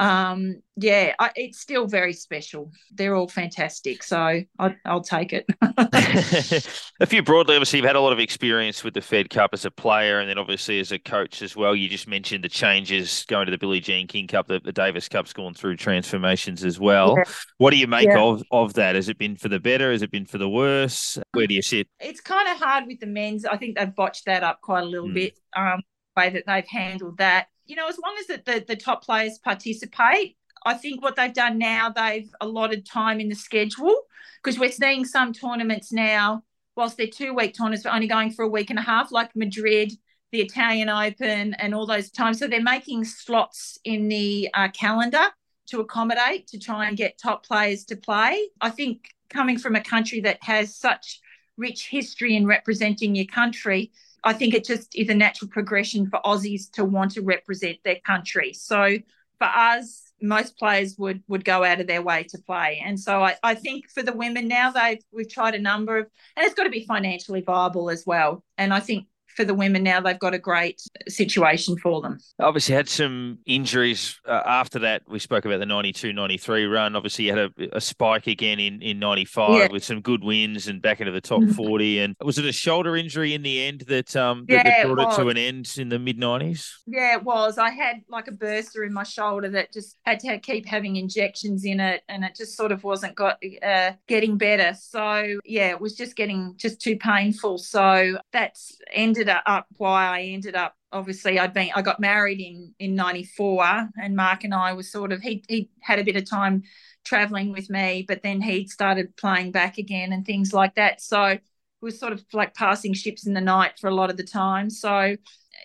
um, 0.00 0.62
yeah, 0.76 1.14
I, 1.18 1.30
it's 1.36 1.60
still 1.60 1.86
very 1.86 2.14
special. 2.14 2.72
They're 2.90 3.14
all 3.14 3.28
fantastic, 3.28 4.02
so 4.02 4.16
I, 4.58 4.76
will 4.86 5.02
take 5.02 5.34
it. 5.34 5.44
a 7.00 7.06
few 7.06 7.22
broadly, 7.22 7.54
obviously, 7.54 7.80
you've 7.80 7.86
had 7.86 7.96
a 7.96 8.00
lot 8.00 8.14
of 8.14 8.18
experience 8.18 8.82
with 8.82 8.94
the 8.94 9.02
Fed 9.02 9.28
Cup 9.28 9.50
as 9.52 9.66
a 9.66 9.70
player, 9.70 10.18
and 10.20 10.28
then 10.28 10.38
obviously 10.38 10.80
as 10.80 10.90
a 10.90 10.98
coach 10.98 11.42
as 11.42 11.54
well. 11.54 11.76
You 11.76 11.86
just 11.86 12.08
mentioned 12.08 12.42
the 12.42 12.48
changes 12.48 13.26
going 13.28 13.44
to 13.44 13.50
the 13.50 13.58
Billie 13.58 13.80
Jean 13.80 14.06
King 14.06 14.26
Cup, 14.26 14.46
the, 14.46 14.58
the 14.58 14.72
Davis 14.72 15.06
Cup's 15.06 15.34
gone 15.34 15.52
through 15.52 15.76
transformations 15.76 16.64
as 16.64 16.80
well. 16.80 17.16
Yeah. 17.18 17.24
What 17.58 17.70
do 17.70 17.76
you 17.76 17.86
make 17.86 18.08
yeah. 18.08 18.22
of 18.22 18.42
of 18.50 18.72
that? 18.74 18.94
Has 18.94 19.10
it 19.10 19.18
been 19.18 19.36
for 19.36 19.50
the 19.50 19.60
better? 19.60 19.92
Has 19.92 20.00
it 20.00 20.10
been 20.10 20.24
for 20.24 20.38
the 20.38 20.48
worse? 20.48 21.18
Where 21.32 21.46
do 21.46 21.52
you 21.52 21.62
sit? 21.62 21.88
It's 22.00 22.22
kind 22.22 22.48
of 22.48 22.56
hard 22.56 22.86
with 22.86 23.00
the 23.00 23.06
men's. 23.06 23.44
I 23.44 23.58
think 23.58 23.76
they've 23.76 23.94
botched 23.94 24.24
that 24.24 24.42
up 24.42 24.62
quite 24.62 24.80
a 24.80 24.86
little 24.86 25.10
mm. 25.10 25.14
bit. 25.14 25.38
Um, 25.54 25.82
way 26.16 26.30
that 26.30 26.44
they've 26.46 26.66
handled 26.66 27.18
that 27.18 27.48
you 27.70 27.76
know, 27.76 27.88
as 27.88 27.98
long 27.98 28.16
as 28.18 28.26
the, 28.26 28.42
the, 28.44 28.64
the 28.66 28.76
top 28.76 29.04
players 29.04 29.38
participate, 29.38 30.36
I 30.66 30.74
think 30.74 31.02
what 31.02 31.14
they've 31.14 31.32
done 31.32 31.56
now, 31.56 31.88
they've 31.88 32.28
allotted 32.40 32.84
time 32.84 33.20
in 33.20 33.28
the 33.28 33.34
schedule 33.34 33.94
because 34.42 34.58
we're 34.58 34.72
seeing 34.72 35.04
some 35.04 35.32
tournaments 35.32 35.92
now, 35.92 36.42
whilst 36.76 36.96
they're 36.96 37.06
two 37.06 37.32
week 37.32 37.54
tournaments, 37.56 37.84
but 37.84 37.94
only 37.94 38.08
going 38.08 38.32
for 38.32 38.44
a 38.44 38.48
week 38.48 38.70
and 38.70 38.78
a 38.78 38.82
half, 38.82 39.12
like 39.12 39.34
Madrid, 39.36 39.92
the 40.32 40.40
Italian 40.40 40.88
Open, 40.88 41.54
and 41.54 41.74
all 41.74 41.86
those 41.86 42.10
times. 42.10 42.40
So 42.40 42.48
they're 42.48 42.60
making 42.60 43.04
slots 43.04 43.78
in 43.84 44.08
the 44.08 44.48
uh, 44.52 44.68
calendar 44.68 45.26
to 45.68 45.80
accommodate 45.80 46.48
to 46.48 46.58
try 46.58 46.88
and 46.88 46.96
get 46.96 47.18
top 47.18 47.46
players 47.46 47.84
to 47.84 47.96
play. 47.96 48.48
I 48.60 48.70
think 48.70 49.10
coming 49.28 49.58
from 49.58 49.76
a 49.76 49.80
country 49.80 50.20
that 50.22 50.42
has 50.42 50.76
such 50.76 51.20
rich 51.56 51.88
history 51.88 52.36
in 52.36 52.46
representing 52.46 53.14
your 53.14 53.26
country, 53.26 53.92
I 54.24 54.32
think 54.32 54.54
it 54.54 54.64
just 54.64 54.94
is 54.94 55.08
a 55.08 55.14
natural 55.14 55.50
progression 55.50 56.08
for 56.08 56.20
Aussies 56.24 56.70
to 56.72 56.84
want 56.84 57.12
to 57.12 57.22
represent 57.22 57.78
their 57.84 58.00
country. 58.04 58.52
So 58.52 58.98
for 59.38 59.46
us, 59.46 60.12
most 60.22 60.58
players 60.58 60.96
would 60.98 61.22
would 61.28 61.44
go 61.44 61.64
out 61.64 61.80
of 61.80 61.86
their 61.86 62.02
way 62.02 62.24
to 62.24 62.38
play. 62.38 62.82
And 62.84 63.00
so 63.00 63.22
I, 63.22 63.36
I 63.42 63.54
think 63.54 63.88
for 63.88 64.02
the 64.02 64.12
women 64.12 64.48
now, 64.48 64.70
they've 64.70 65.02
we've 65.12 65.30
tried 65.30 65.54
a 65.54 65.58
number 65.58 65.98
of 65.98 66.06
and 66.36 66.44
it's 66.44 66.54
got 66.54 66.64
to 66.64 66.70
be 66.70 66.84
financially 66.84 67.40
viable 67.40 67.90
as 67.90 68.04
well. 68.06 68.44
And 68.58 68.74
I 68.74 68.80
think 68.80 69.06
for 69.40 69.46
the 69.46 69.54
women 69.54 69.82
now 69.82 70.02
they've 70.02 70.18
got 70.18 70.34
a 70.34 70.38
great 70.38 70.82
situation 71.08 71.74
for 71.78 72.02
them. 72.02 72.18
Obviously, 72.38 72.74
had 72.74 72.90
some 72.90 73.38
injuries 73.46 74.20
uh, 74.28 74.42
after 74.44 74.78
that. 74.80 75.02
We 75.08 75.18
spoke 75.18 75.46
about 75.46 75.60
the 75.60 75.66
92 75.66 76.12
93 76.12 76.66
run. 76.66 76.94
Obviously, 76.94 77.26
you 77.26 77.34
had 77.34 77.50
a, 77.58 77.76
a 77.76 77.80
spike 77.80 78.26
again 78.26 78.60
in, 78.60 78.82
in 78.82 78.98
95 78.98 79.50
yeah. 79.50 79.68
with 79.72 79.82
some 79.82 80.02
good 80.02 80.22
wins 80.22 80.68
and 80.68 80.82
back 80.82 81.00
into 81.00 81.12
the 81.12 81.22
top 81.22 81.40
mm-hmm. 81.40 81.52
40. 81.52 82.00
And 82.00 82.16
was 82.20 82.38
it 82.38 82.44
a 82.44 82.52
shoulder 82.52 82.96
injury 82.96 83.32
in 83.32 83.42
the 83.42 83.62
end 83.62 83.84
that, 83.88 84.14
um, 84.14 84.44
that, 84.48 84.54
yeah, 84.54 84.62
that 84.62 84.94
brought 84.94 85.12
it, 85.12 85.14
it, 85.14 85.22
to 85.22 85.28
an 85.30 85.36
end 85.38 85.74
in 85.78 85.88
the 85.88 85.98
mid 85.98 86.18
90s? 86.18 86.68
Yeah, 86.86 87.16
it 87.16 87.24
was. 87.24 87.56
I 87.56 87.70
had 87.70 88.02
like 88.10 88.28
a 88.28 88.32
bursa 88.32 88.86
in 88.86 88.92
my 88.92 89.04
shoulder 89.04 89.48
that 89.50 89.72
just 89.72 89.96
had 90.04 90.20
to 90.20 90.38
keep 90.38 90.66
having 90.66 90.96
injections 90.96 91.64
in 91.64 91.80
it, 91.80 92.02
and 92.10 92.24
it 92.24 92.34
just 92.36 92.58
sort 92.58 92.72
of 92.72 92.84
wasn't 92.84 93.14
got 93.14 93.38
uh, 93.62 93.92
getting 94.06 94.36
better. 94.36 94.76
So, 94.78 95.40
yeah, 95.46 95.70
it 95.70 95.80
was 95.80 95.94
just 95.94 96.14
getting 96.14 96.54
just 96.58 96.78
too 96.78 96.98
painful. 96.98 97.56
So 97.56 98.18
that's 98.32 98.76
ended 98.92 99.29
up 99.30 99.66
why 99.76 100.06
I 100.06 100.22
ended 100.22 100.54
up 100.54 100.74
obviously 100.92 101.38
I'd 101.38 101.52
been 101.52 101.70
I 101.74 101.82
got 101.82 102.00
married 102.00 102.40
in 102.40 102.74
in 102.78 102.94
94 102.94 103.90
and 104.02 104.16
Mark 104.16 104.44
and 104.44 104.54
I 104.54 104.72
was 104.72 104.90
sort 104.90 105.12
of 105.12 105.20
he 105.20 105.44
he 105.48 105.70
had 105.80 105.98
a 105.98 106.04
bit 106.04 106.16
of 106.16 106.28
time 106.28 106.62
traveling 107.04 107.52
with 107.52 107.70
me 107.70 108.04
but 108.06 108.22
then 108.22 108.40
he'd 108.40 108.70
started 108.70 109.16
playing 109.16 109.52
back 109.52 109.78
again 109.78 110.12
and 110.12 110.26
things 110.26 110.52
like 110.52 110.74
that. 110.74 111.00
So 111.00 111.24
it 111.24 111.42
was 111.80 111.98
sort 111.98 112.12
of 112.12 112.24
like 112.32 112.54
passing 112.54 112.92
ships 112.92 113.26
in 113.26 113.34
the 113.34 113.40
night 113.40 113.78
for 113.78 113.88
a 113.88 113.94
lot 113.94 114.10
of 114.10 114.16
the 114.16 114.24
time. 114.24 114.70
So 114.70 115.16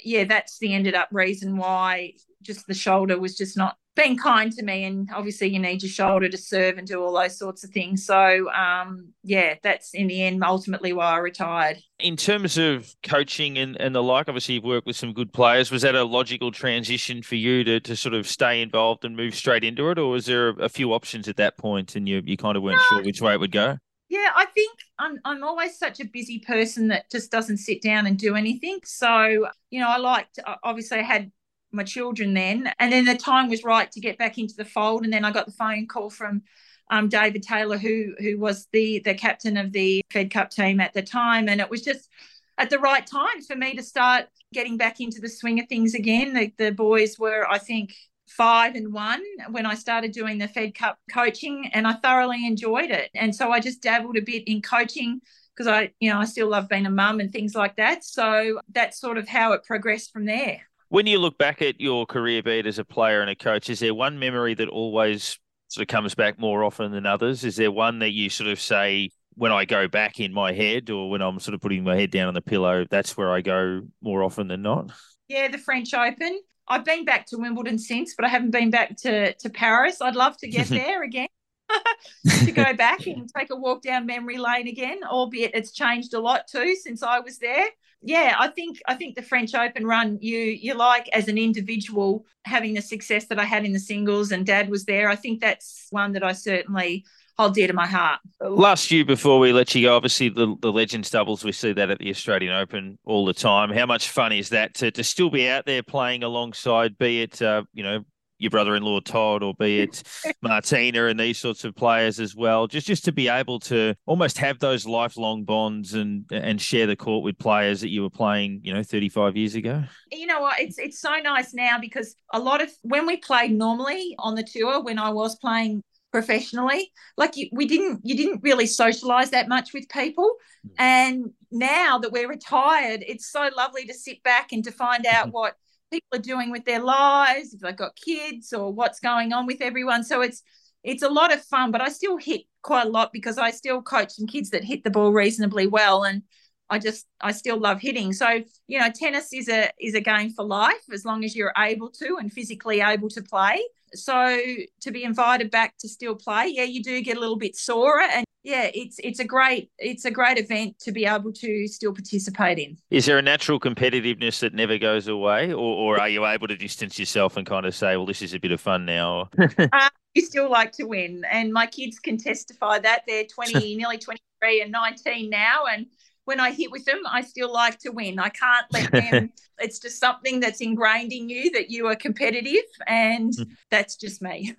yeah 0.03 0.25
that's 0.25 0.59
the 0.59 0.73
ended 0.73 0.95
up 0.95 1.09
reason 1.11 1.57
why 1.57 2.13
just 2.41 2.67
the 2.67 2.73
shoulder 2.73 3.19
was 3.19 3.35
just 3.35 3.57
not 3.57 3.77
been 3.95 4.17
kind 4.17 4.51
to 4.51 4.63
me 4.63 4.83
and 4.83 5.09
obviously 5.13 5.47
you 5.47 5.57
need 5.57 5.81
your 5.81 5.89
shoulder 5.89 6.27
to 6.27 6.37
serve 6.37 6.77
and 6.77 6.87
do 6.87 7.01
all 7.01 7.13
those 7.13 7.37
sorts 7.37 7.63
of 7.63 7.69
things 7.69 8.05
so 8.05 8.51
um, 8.51 9.07
yeah 9.23 9.55
that's 9.63 9.93
in 9.93 10.07
the 10.07 10.21
end 10.23 10.43
ultimately 10.43 10.91
why 10.93 11.11
i 11.11 11.17
retired 11.17 11.77
in 11.99 12.17
terms 12.17 12.57
of 12.57 12.93
coaching 13.03 13.57
and, 13.57 13.79
and 13.79 13.95
the 13.95 14.03
like 14.03 14.27
obviously 14.27 14.55
you've 14.55 14.63
worked 14.63 14.85
with 14.85 14.97
some 14.97 15.13
good 15.13 15.31
players 15.31 15.71
was 15.71 15.81
that 15.81 15.95
a 15.95 16.03
logical 16.03 16.51
transition 16.51 17.21
for 17.23 17.35
you 17.35 17.63
to, 17.63 17.79
to 17.79 17.95
sort 17.95 18.13
of 18.13 18.27
stay 18.27 18.61
involved 18.61 19.05
and 19.05 19.15
move 19.15 19.33
straight 19.33 19.63
into 19.63 19.89
it 19.89 19.97
or 19.97 20.09
was 20.09 20.25
there 20.25 20.49
a, 20.49 20.69
few 20.75 20.93
options 20.93 21.29
at 21.29 21.37
that 21.37 21.57
point 21.57 21.95
and 21.95 22.09
you, 22.09 22.21
you 22.25 22.35
kind 22.35 22.57
of 22.57 22.63
weren't 22.63 22.77
no. 22.91 22.97
sure 22.97 23.03
which 23.03 23.21
way 23.21 23.33
it 23.33 23.39
would 23.39 23.51
go 23.51 23.77
yeah, 24.07 24.29
I 24.35 24.45
think 24.45 24.79
I'm 24.99 25.19
I'm 25.25 25.43
always 25.43 25.77
such 25.77 25.99
a 25.99 26.05
busy 26.05 26.39
person 26.39 26.89
that 26.89 27.09
just 27.09 27.31
doesn't 27.31 27.57
sit 27.57 27.81
down 27.81 28.05
and 28.05 28.17
do 28.17 28.35
anything. 28.35 28.79
So, 28.85 29.47
you 29.71 29.79
know, 29.79 29.89
I 29.89 29.97
liked 29.97 30.39
obviously 30.63 30.99
I 30.99 31.01
had 31.03 31.31
my 31.75 31.83
children 31.83 32.33
then. 32.33 32.71
And 32.79 32.91
then 32.91 33.05
the 33.05 33.15
time 33.15 33.49
was 33.49 33.63
right 33.63 33.91
to 33.91 33.99
get 33.99 34.17
back 34.17 34.37
into 34.37 34.55
the 34.55 34.65
fold. 34.65 35.03
And 35.03 35.13
then 35.13 35.25
I 35.25 35.31
got 35.31 35.45
the 35.45 35.51
phone 35.51 35.87
call 35.87 36.09
from 36.09 36.41
um, 36.89 37.09
David 37.09 37.43
Taylor, 37.43 37.77
who 37.77 38.13
who 38.19 38.37
was 38.37 38.67
the 38.71 38.99
the 38.99 39.15
captain 39.15 39.57
of 39.57 39.71
the 39.71 40.03
Fed 40.11 40.31
Cup 40.31 40.51
team 40.51 40.79
at 40.79 40.93
the 40.93 41.01
time, 41.01 41.49
and 41.49 41.59
it 41.59 41.69
was 41.69 41.81
just 41.81 42.09
at 42.57 42.69
the 42.69 42.79
right 42.79 43.05
time 43.05 43.41
for 43.41 43.55
me 43.55 43.75
to 43.75 43.83
start 43.83 44.27
getting 44.53 44.77
back 44.77 44.99
into 44.99 45.19
the 45.19 45.29
swing 45.29 45.59
of 45.59 45.67
things 45.67 45.93
again. 45.93 46.33
The, 46.33 46.53
the 46.57 46.71
boys 46.71 47.19
were, 47.19 47.45
I 47.49 47.57
think, 47.57 47.93
five 48.27 48.75
and 48.75 48.93
one 48.93 49.21
when 49.49 49.65
I 49.65 49.75
started 49.75 50.11
doing 50.11 50.37
the 50.37 50.47
Fed 50.47 50.75
Cup 50.75 50.99
coaching, 51.11 51.69
and 51.73 51.87
I 51.87 51.93
thoroughly 51.93 52.45
enjoyed 52.45 52.91
it. 52.91 53.09
And 53.15 53.35
so 53.35 53.51
I 53.51 53.59
just 53.59 53.81
dabbled 53.81 54.17
a 54.17 54.21
bit 54.21 54.43
in 54.47 54.61
coaching 54.61 55.21
because 55.55 55.67
I, 55.67 55.91
you 55.99 56.11
know, 56.11 56.19
I 56.19 56.25
still 56.25 56.49
love 56.49 56.69
being 56.69 56.85
a 56.85 56.91
mum 56.91 57.19
and 57.19 57.31
things 57.31 57.55
like 57.55 57.77
that. 57.77 58.03
So 58.03 58.59
that's 58.71 58.99
sort 58.99 59.17
of 59.17 59.27
how 59.27 59.53
it 59.53 59.63
progressed 59.63 60.11
from 60.11 60.25
there. 60.25 60.61
When 60.95 61.07
you 61.07 61.19
look 61.19 61.37
back 61.37 61.61
at 61.61 61.81
your 61.81 62.05
career, 62.05 62.41
be 62.41 62.59
it 62.59 62.65
as 62.65 62.79
a 62.79 62.85
player 62.85 63.19
and 63.19 63.29
a 63.29 63.35
coach, 63.35 63.69
is 63.69 63.81
there 63.81 63.93
one 63.93 64.17
memory 64.17 64.53
that 64.53 64.69
always 64.69 65.37
sort 65.67 65.81
of 65.81 65.89
comes 65.89 66.15
back 66.15 66.39
more 66.39 66.63
often 66.63 66.93
than 66.93 67.05
others? 67.05 67.43
Is 67.43 67.57
there 67.57 67.69
one 67.69 67.99
that 67.99 68.11
you 68.11 68.29
sort 68.29 68.49
of 68.49 68.61
say, 68.61 69.09
when 69.33 69.51
I 69.51 69.65
go 69.65 69.89
back 69.89 70.21
in 70.21 70.31
my 70.31 70.53
head 70.53 70.89
or 70.89 71.09
when 71.09 71.21
I'm 71.21 71.41
sort 71.41 71.53
of 71.53 71.59
putting 71.59 71.83
my 71.83 71.97
head 71.97 72.11
down 72.11 72.29
on 72.29 72.33
the 72.33 72.39
pillow, 72.39 72.85
that's 72.89 73.17
where 73.17 73.29
I 73.29 73.41
go 73.41 73.81
more 74.01 74.23
often 74.23 74.47
than 74.47 74.61
not? 74.61 74.91
Yeah, 75.27 75.49
the 75.49 75.57
French 75.57 75.93
Open. 75.93 76.39
I've 76.65 76.85
been 76.85 77.03
back 77.03 77.25
to 77.25 77.37
Wimbledon 77.37 77.77
since, 77.77 78.15
but 78.15 78.23
I 78.23 78.29
haven't 78.29 78.51
been 78.51 78.69
back 78.69 78.95
to, 78.99 79.33
to 79.33 79.49
Paris. 79.49 79.99
I'd 79.99 80.15
love 80.15 80.37
to 80.37 80.47
get 80.47 80.67
there 80.69 81.03
again. 81.03 81.27
to 82.45 82.53
go 82.53 82.73
back 82.73 83.05
and 83.05 83.29
take 83.37 83.49
a 83.51 83.55
walk 83.57 83.81
down 83.81 84.05
memory 84.05 84.37
lane 84.37 84.69
again, 84.69 85.01
albeit 85.03 85.55
it's 85.55 85.73
changed 85.73 86.13
a 86.13 86.21
lot 86.21 86.47
too 86.47 86.73
since 86.77 87.03
I 87.03 87.19
was 87.19 87.39
there. 87.39 87.67
Yeah, 88.07 88.35
I 88.37 88.49
think 88.49 88.79
I 88.87 88.93
think 88.93 89.15
the 89.15 89.23
French 89.23 89.55
Open 89.55 89.85
run 89.85 90.19
you 90.21 90.37
you 90.37 90.75
like 90.75 91.09
as 91.11 91.27
an 91.27 91.39
individual 91.39 92.25
having 92.45 92.75
the 92.75 92.81
success 92.81 93.25
that 93.25 93.39
I 93.39 93.45
had 93.45 93.65
in 93.65 93.73
the 93.73 93.79
singles 93.79 94.31
and 94.31 94.45
dad 94.45 94.69
was 94.69 94.85
there. 94.85 95.09
I 95.09 95.15
think 95.15 95.41
that's 95.41 95.87
one 95.89 96.11
that 96.11 96.23
I 96.23 96.33
certainly 96.33 97.03
hold 97.37 97.55
dear 97.55 97.67
to 97.67 97.73
my 97.73 97.87
heart. 97.87 98.19
Last 98.39 98.91
year, 98.91 99.03
before 99.03 99.39
we 99.39 99.51
let 99.51 99.73
you 99.73 99.87
go, 99.87 99.95
obviously 99.95 100.29
the, 100.29 100.55
the 100.61 100.71
Legends 100.71 101.09
doubles, 101.09 101.43
we 101.43 101.51
see 101.51 101.73
that 101.73 101.89
at 101.89 101.99
the 101.99 102.09
Australian 102.11 102.53
Open 102.53 102.97
all 103.05 103.25
the 103.25 103.33
time. 103.33 103.71
How 103.71 103.87
much 103.87 104.09
fun 104.09 104.31
is 104.31 104.49
that 104.49 104.75
to, 104.75 104.91
to 104.91 105.03
still 105.03 105.29
be 105.31 105.49
out 105.49 105.65
there 105.65 105.83
playing 105.83 106.23
alongside, 106.23 106.97
be 106.97 107.23
it, 107.23 107.41
uh, 107.41 107.63
you 107.73 107.83
know, 107.83 108.05
your 108.37 108.51
brother-in-law 108.51 109.01
Todd, 109.01 109.43
or 109.43 109.53
be 109.53 109.81
it 109.81 110.03
Martina 110.41 111.05
and 111.05 111.19
these 111.19 111.37
sorts 111.37 111.63
of 111.63 111.75
players 111.75 112.19
as 112.19 112.35
well. 112.35 112.67
Just 112.67 112.87
just 112.87 113.05
to 113.05 113.11
be 113.11 113.27
able 113.27 113.59
to 113.61 113.95
almost 114.05 114.37
have 114.37 114.59
those 114.59 114.85
lifelong 114.85 115.43
bonds 115.43 115.93
and 115.93 116.25
and 116.31 116.61
share 116.61 116.87
the 116.87 116.95
court 116.95 117.23
with 117.23 117.37
players 117.37 117.81
that 117.81 117.89
you 117.89 118.01
were 118.01 118.09
playing, 118.09 118.61
you 118.63 118.73
know, 118.73 118.83
35 118.83 119.35
years 119.35 119.55
ago. 119.55 119.83
You 120.11 120.27
know 120.27 120.41
what? 120.41 120.59
It's 120.59 120.77
it's 120.77 120.99
so 120.99 121.15
nice 121.17 121.53
now 121.53 121.79
because 121.79 122.15
a 122.33 122.39
lot 122.39 122.61
of 122.61 122.69
when 122.81 123.05
we 123.05 123.17
played 123.17 123.51
normally 123.51 124.15
on 124.19 124.35
the 124.35 124.43
tour, 124.43 124.81
when 124.83 124.99
I 124.99 125.09
was 125.11 125.35
playing 125.37 125.83
professionally 126.11 126.93
like 127.17 127.35
you, 127.35 127.49
we 127.51 127.67
didn't 127.67 127.99
you 128.05 128.15
didn't 128.15 128.41
really 128.41 128.65
socialize 128.65 129.31
that 129.31 129.49
much 129.49 129.73
with 129.73 129.89
people 129.89 130.33
mm. 130.65 130.71
and 130.77 131.25
now 131.51 131.97
that 131.97 132.09
we're 132.09 132.29
retired 132.29 133.03
it's 133.05 133.29
so 133.29 133.49
lovely 133.57 133.85
to 133.85 133.93
sit 133.93 134.23
back 134.23 134.53
and 134.53 134.63
to 134.63 134.71
find 134.71 135.05
out 135.05 135.29
what 135.33 135.55
people 135.91 136.07
are 136.13 136.19
doing 136.19 136.51
with 136.51 136.65
their 136.65 136.81
lives, 136.81 137.53
if 137.53 137.59
they've 137.61 137.75
got 137.75 137.95
kids 137.95 138.53
or 138.53 138.71
what's 138.73 138.99
going 138.99 139.33
on 139.33 139.45
with 139.45 139.61
everyone. 139.61 140.03
So 140.03 140.21
it's 140.21 140.43
it's 140.83 141.03
a 141.03 141.09
lot 141.09 141.33
of 141.33 141.43
fun, 141.43 141.71
but 141.71 141.81
I 141.81 141.89
still 141.89 142.17
hit 142.17 142.41
quite 142.61 142.85
a 142.85 142.89
lot 142.89 143.11
because 143.11 143.37
I 143.39 143.51
still 143.51 143.81
coach 143.81 144.11
some 144.11 144.27
kids 144.27 144.51
that 144.51 144.63
hit 144.63 144.83
the 144.83 144.91
ball 144.91 145.11
reasonably 145.11 145.65
well 145.65 146.03
and 146.03 146.21
I 146.69 146.79
just 146.79 147.07
I 147.21 147.31
still 147.31 147.59
love 147.59 147.79
hitting. 147.79 148.13
So, 148.13 148.41
you 148.67 148.79
know, 148.79 148.89
tennis 148.93 149.33
is 149.33 149.49
a 149.49 149.69
is 149.79 149.95
a 149.95 150.01
game 150.01 150.31
for 150.31 150.45
life 150.45 150.83
as 150.91 151.05
long 151.05 151.23
as 151.23 151.35
you're 151.35 151.53
able 151.57 151.89
to 151.91 152.17
and 152.19 152.31
physically 152.31 152.81
able 152.81 153.09
to 153.09 153.21
play. 153.21 153.63
So 153.93 154.37
to 154.81 154.91
be 154.91 155.03
invited 155.03 155.51
back 155.51 155.75
to 155.79 155.89
still 155.89 156.15
play, 156.15 156.51
yeah, 156.55 156.63
you 156.63 156.83
do 156.83 157.01
get 157.01 157.17
a 157.17 157.19
little 157.19 157.37
bit 157.37 157.55
sore 157.55 157.99
and 157.99 158.25
yeah, 158.45 158.69
it's 158.75 158.99
it's 159.03 159.19
a 159.19 159.25
great 159.25 159.71
it's 159.79 160.05
a 160.05 160.11
great 160.11 160.37
event 160.37 160.77
to 160.79 160.91
be 160.91 161.05
able 161.05 161.33
to 161.33 161.67
still 161.67 161.91
participate 161.91 162.59
in. 162.59 162.77
Is 162.91 163.07
there 163.07 163.17
a 163.17 163.21
natural 163.21 163.59
competitiveness 163.59 164.39
that 164.41 164.53
never 164.53 164.77
goes 164.77 165.07
away, 165.07 165.51
or, 165.51 165.55
or 165.57 165.99
are 165.99 166.07
you 166.07 166.23
able 166.27 166.47
to 166.47 166.55
distance 166.55 166.99
yourself 166.99 167.37
and 167.37 167.47
kind 167.47 167.65
of 167.65 167.73
say, 167.73 167.97
well, 167.97 168.05
this 168.05 168.21
is 168.21 168.35
a 168.35 168.39
bit 168.39 168.51
of 168.51 168.61
fun 168.61 168.85
now? 168.85 169.31
uh, 169.57 169.89
you 170.13 170.21
still 170.21 170.49
like 170.49 170.71
to 170.73 170.83
win, 170.83 171.23
and 171.29 171.51
my 171.51 171.65
kids 171.65 171.97
can 171.97 172.17
testify 172.17 172.77
that 172.77 173.01
they're 173.07 173.25
twenty, 173.33 173.75
nearly 173.75 173.97
twenty 173.97 174.21
three 174.39 174.61
and 174.61 174.71
nineteen 174.71 175.31
now, 175.31 175.65
and 175.65 175.87
when 176.25 176.39
I 176.39 176.51
hit 176.51 176.71
with 176.71 176.85
them, 176.85 177.01
I 177.07 177.21
still 177.21 177.51
like 177.51 177.79
to 177.79 177.89
win. 177.89 178.19
I 178.19 178.29
can't 178.29 178.65
let 178.71 178.91
them. 178.91 179.31
it's 179.59 179.79
just 179.79 179.99
something 179.99 180.39
that's 180.39 180.59
ingrained 180.59 181.13
in 181.13 181.29
you 181.29 181.51
that 181.51 181.69
you 181.69 181.87
are 181.87 181.95
competitive, 181.95 182.65
and 182.87 183.33
hmm. 183.35 183.43
that's 183.71 183.95
just 183.95 184.21
me. 184.21 184.55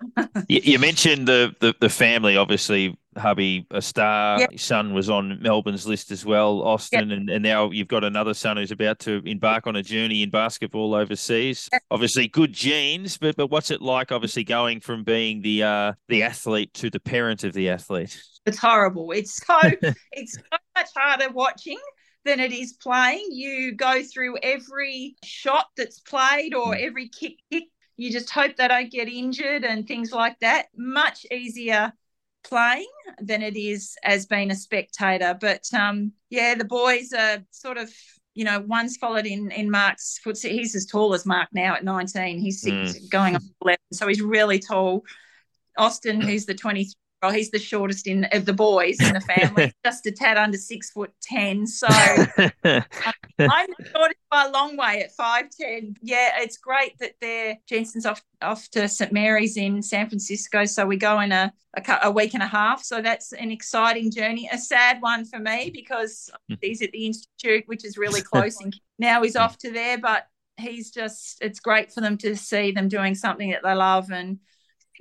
you, 0.47 0.79
mentioned 0.79 1.27
the, 1.27 1.53
the, 1.59 1.75
the 1.79 1.89
family, 1.89 2.35
obviously. 2.35 2.97
Hubby, 3.17 3.65
a 3.71 3.81
star. 3.81 4.39
Yep. 4.39 4.51
His 4.51 4.61
son 4.61 4.93
was 4.93 5.09
on 5.09 5.41
Melbourne's 5.41 5.87
list 5.87 6.11
as 6.11 6.25
well, 6.25 6.61
Austin, 6.63 7.09
yep. 7.09 7.17
and, 7.17 7.29
and 7.29 7.43
now 7.43 7.71
you've 7.71 7.87
got 7.87 8.03
another 8.03 8.33
son 8.33 8.57
who's 8.57 8.71
about 8.71 8.99
to 8.99 9.21
embark 9.25 9.67
on 9.67 9.75
a 9.75 9.83
journey 9.83 10.23
in 10.23 10.29
basketball 10.29 10.93
overseas. 10.93 11.69
Yep. 11.71 11.83
Obviously, 11.91 12.27
good 12.27 12.53
genes, 12.53 13.17
but 13.17 13.35
but 13.35 13.47
what's 13.47 13.71
it 13.71 13.81
like? 13.81 14.11
Obviously, 14.11 14.43
going 14.43 14.79
from 14.79 15.03
being 15.03 15.41
the 15.41 15.63
uh, 15.63 15.93
the 16.07 16.23
athlete 16.23 16.73
to 16.75 16.89
the 16.89 16.99
parent 16.99 17.43
of 17.43 17.53
the 17.53 17.69
athlete. 17.69 18.21
It's 18.45 18.57
horrible. 18.57 19.11
It's 19.11 19.35
so 19.45 19.59
it's 20.11 20.33
so 20.33 20.57
much 20.75 20.89
harder 20.95 21.29
watching 21.31 21.79
than 22.25 22.39
it 22.39 22.51
is 22.51 22.73
playing. 22.73 23.27
You 23.31 23.73
go 23.73 24.03
through 24.03 24.37
every 24.43 25.15
shot 25.23 25.67
that's 25.75 25.99
played 25.99 26.53
or 26.53 26.75
hmm. 26.75 26.83
every 26.85 27.09
kick 27.09 27.37
kick. 27.51 27.65
You 27.95 28.11
just 28.11 28.29
hope 28.29 28.57
they 28.57 28.67
don't 28.67 28.91
get 28.91 29.07
injured 29.07 29.63
and 29.63 29.87
things 29.87 30.11
like 30.11 30.37
that. 30.39 30.67
Much 30.75 31.25
easier 31.31 31.93
playing 32.47 32.87
than 33.19 33.41
it 33.41 33.57
is 33.57 33.95
as 34.03 34.25
being 34.25 34.51
a 34.51 34.55
spectator. 34.55 35.37
But 35.39 35.63
um, 35.73 36.13
yeah, 36.29 36.55
the 36.55 36.65
boys 36.65 37.13
are 37.13 37.43
sort 37.51 37.77
of 37.77 37.91
you 38.37 38.43
know, 38.43 38.63
one's 38.67 38.97
followed 38.97 39.25
in 39.25 39.49
in 39.49 39.71
Mark's 39.71 40.19
footsteps. 40.23 40.53
He's 40.53 40.75
as 40.75 40.85
tall 40.85 41.15
as 41.15 41.25
Mark 41.25 41.49
now 41.53 41.73
at 41.73 41.83
19. 41.83 42.37
He's 42.37 42.63
mm. 42.63 43.09
going 43.09 43.35
on 43.35 43.41
11, 43.63 43.79
so 43.93 44.07
he's 44.07 44.21
really 44.21 44.59
tall. 44.59 45.03
Austin, 45.75 46.21
who's 46.27 46.45
the 46.45 46.53
23 46.53 46.93
well, 47.21 47.31
he's 47.31 47.49
the 47.49 47.59
shortest 47.59 48.05
in 48.05 48.25
of 48.25 48.45
the 48.45 48.53
boys 48.53 49.01
in 49.01 49.13
the 49.13 49.21
family, 49.21 49.73
just 49.85 50.05
a 50.05 50.11
tad 50.11 50.37
under 50.37 50.57
six 50.57 50.91
foot 50.91 51.11
ten. 51.21 51.65
So 51.65 51.87
I'm 51.89 52.53
the 52.63 53.89
shortest 53.91 54.19
by 54.29 54.45
a 54.45 54.51
long 54.51 54.77
way 54.77 55.01
at 55.01 55.11
five 55.13 55.45
ten. 55.49 55.95
Yeah, 56.01 56.41
it's 56.41 56.57
great 56.57 56.97
that 56.99 57.13
they're 57.19 57.57
Jensen's 57.67 58.05
off 58.05 58.21
off 58.41 58.69
to 58.69 58.87
St 58.87 59.11
Mary's 59.11 59.57
in 59.57 59.81
San 59.81 60.07
Francisco, 60.07 60.65
so 60.65 60.85
we 60.85 60.97
go 60.97 61.19
in 61.21 61.31
a, 61.31 61.51
a, 61.75 61.97
a 62.03 62.11
week 62.11 62.35
and 62.35 62.43
a 62.43 62.47
half. 62.47 62.83
So 62.83 63.01
that's 63.01 63.33
an 63.33 63.49
exciting 63.51 64.11
journey, 64.11 64.47
a 64.51 64.57
sad 64.57 65.01
one 65.01 65.25
for 65.25 65.39
me 65.39 65.71
because 65.73 66.29
hmm. 66.47 66.55
he's 66.61 66.83
at 66.83 66.91
the 66.91 67.07
institute, 67.07 67.63
which 67.65 67.83
is 67.83 67.97
really 67.97 68.21
close, 68.33 68.61
and 68.61 68.79
now 68.99 69.23
he's 69.23 69.35
off 69.35 69.57
to 69.59 69.71
there, 69.71 69.97
but. 69.97 70.27
He's 70.59 70.89
just, 70.89 71.37
it's 71.39 71.59
great 71.59 71.91
for 71.91 72.01
them 72.01 72.17
to 72.17 72.35
see 72.35 72.71
them 72.71 72.87
doing 72.87 73.13
something 73.13 73.51
that 73.51 73.61
they 73.61 73.75
love 73.75 74.09
and 74.09 74.39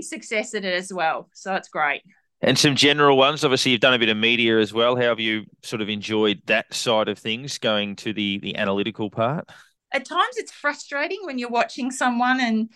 success 0.01 0.55
in 0.55 0.65
it 0.65 0.75
as 0.75 0.93
well. 0.93 1.29
So 1.35 1.55
it's 1.55 1.69
great. 1.69 2.03
And 2.43 2.59
some 2.59 2.77
general 2.77 3.17
ones. 3.17 3.45
Obviously, 3.45 3.73
you've 3.73 3.81
done 3.81 3.95
a 3.95 3.99
bit 3.99 4.11
of 4.11 4.17
media 4.17 4.59
as 4.59 4.73
well. 4.73 4.95
How 4.95 5.03
have 5.03 5.21
you 5.21 5.47
sort 5.63 5.81
of 5.81 5.89
enjoyed 5.89 6.43
that 6.47 6.73
side 6.75 7.09
of 7.09 7.19
things, 7.19 7.59
going 7.59 7.97
to 7.97 8.13
the 8.13 8.39
the 8.39 8.57
analytical 8.57 9.11
part? 9.11 9.49
At 9.93 10.05
times, 10.05 10.37
it's 10.37 10.53
frustrating 10.53 11.21
when 11.23 11.39
you're 11.39 11.49
watching 11.49 11.91
someone 11.91 12.41
and 12.41 12.69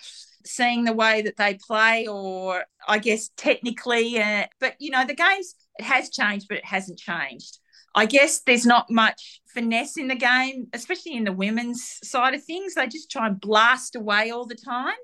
seeing 0.46 0.84
the 0.84 0.94
way 0.94 1.20
that 1.22 1.36
they 1.36 1.58
play, 1.66 2.06
or 2.06 2.64
I 2.88 2.98
guess 2.98 3.28
technically. 3.36 4.18
Uh, 4.18 4.46
but 4.60 4.76
you 4.78 4.90
know, 4.90 5.04
the 5.04 5.14
games 5.14 5.54
it 5.78 5.84
has 5.84 6.08
changed, 6.08 6.46
but 6.48 6.58
it 6.58 6.64
hasn't 6.64 6.98
changed. 6.98 7.58
I 7.94 8.06
guess 8.06 8.40
there's 8.40 8.64
not 8.64 8.90
much 8.90 9.42
finesse 9.52 9.98
in 9.98 10.08
the 10.08 10.14
game, 10.14 10.68
especially 10.72 11.14
in 11.14 11.24
the 11.24 11.32
women's 11.32 11.98
side 12.02 12.34
of 12.34 12.42
things. 12.42 12.74
They 12.74 12.86
just 12.86 13.10
try 13.10 13.26
and 13.26 13.40
blast 13.40 13.94
away 13.94 14.30
all 14.30 14.46
the 14.46 14.54
time 14.54 14.94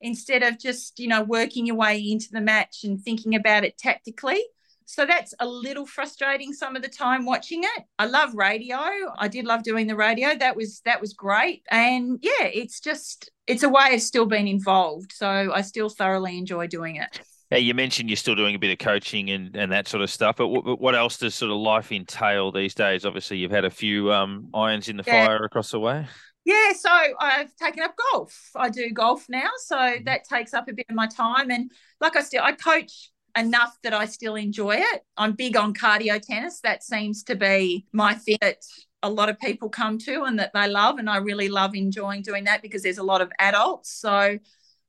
instead 0.00 0.42
of 0.42 0.58
just, 0.58 0.98
you 0.98 1.08
know, 1.08 1.22
working 1.22 1.66
your 1.66 1.76
way 1.76 1.98
into 1.98 2.28
the 2.32 2.40
match 2.40 2.84
and 2.84 3.00
thinking 3.00 3.34
about 3.34 3.64
it 3.64 3.78
tactically. 3.78 4.42
So 4.86 5.06
that's 5.06 5.34
a 5.38 5.46
little 5.46 5.86
frustrating 5.86 6.52
some 6.52 6.74
of 6.74 6.82
the 6.82 6.88
time 6.88 7.24
watching 7.24 7.62
it. 7.62 7.84
I 7.98 8.06
love 8.06 8.34
radio. 8.34 8.76
I 9.16 9.28
did 9.28 9.44
love 9.44 9.62
doing 9.62 9.86
the 9.86 9.94
radio. 9.94 10.34
That 10.36 10.56
was 10.56 10.80
that 10.84 11.00
was 11.00 11.12
great. 11.12 11.62
And 11.70 12.18
yeah, 12.22 12.46
it's 12.46 12.80
just 12.80 13.30
it's 13.46 13.62
a 13.62 13.68
way 13.68 13.94
of 13.94 14.00
still 14.00 14.26
being 14.26 14.48
involved. 14.48 15.12
So 15.12 15.28
I 15.28 15.62
still 15.62 15.90
thoroughly 15.90 16.36
enjoy 16.36 16.66
doing 16.66 16.96
it. 16.96 17.20
Yeah, 17.52 17.58
you 17.58 17.74
mentioned 17.74 18.08
you're 18.08 18.16
still 18.16 18.36
doing 18.36 18.54
a 18.54 18.58
bit 18.58 18.70
of 18.72 18.78
coaching 18.78 19.30
and, 19.30 19.56
and 19.56 19.72
that 19.72 19.88
sort 19.88 20.04
of 20.04 20.10
stuff, 20.10 20.36
but 20.36 20.52
w- 20.52 20.76
what 20.76 20.94
else 20.94 21.18
does 21.18 21.34
sort 21.34 21.50
of 21.50 21.58
life 21.58 21.90
entail 21.90 22.52
these 22.52 22.74
days? 22.74 23.04
Obviously, 23.04 23.38
you've 23.38 23.50
had 23.50 23.64
a 23.64 23.70
few 23.70 24.12
um, 24.12 24.50
irons 24.54 24.88
in 24.88 24.96
the 24.96 25.02
yeah. 25.04 25.26
fire 25.26 25.44
across 25.44 25.72
the 25.72 25.80
way. 25.80 26.06
Yeah, 26.44 26.72
so 26.72 26.90
I've 26.90 27.54
taken 27.56 27.82
up 27.82 27.94
golf. 28.12 28.50
I 28.56 28.70
do 28.70 28.90
golf 28.90 29.26
now, 29.28 29.50
so 29.58 29.76
mm-hmm. 29.76 30.04
that 30.04 30.24
takes 30.24 30.54
up 30.54 30.68
a 30.68 30.72
bit 30.72 30.86
of 30.88 30.96
my 30.96 31.06
time. 31.06 31.50
And 31.50 31.70
like 32.00 32.16
I 32.16 32.22
still, 32.22 32.42
I 32.42 32.52
coach 32.52 33.10
enough 33.36 33.76
that 33.82 33.94
I 33.94 34.06
still 34.06 34.34
enjoy 34.36 34.76
it. 34.76 35.02
I'm 35.16 35.32
big 35.32 35.56
on 35.56 35.74
cardio 35.74 36.20
tennis. 36.20 36.60
That 36.60 36.82
seems 36.82 37.22
to 37.24 37.36
be 37.36 37.86
my 37.92 38.14
thing 38.14 38.38
that 38.40 38.56
a 39.02 39.10
lot 39.10 39.28
of 39.28 39.38
people 39.38 39.68
come 39.68 39.98
to 39.98 40.24
and 40.24 40.38
that 40.38 40.52
they 40.54 40.68
love. 40.68 40.98
And 40.98 41.08
I 41.08 41.18
really 41.18 41.48
love 41.48 41.74
enjoying 41.74 42.22
doing 42.22 42.44
that 42.44 42.62
because 42.62 42.82
there's 42.82 42.98
a 42.98 43.02
lot 43.02 43.20
of 43.20 43.30
adults. 43.38 43.90
So 43.92 44.38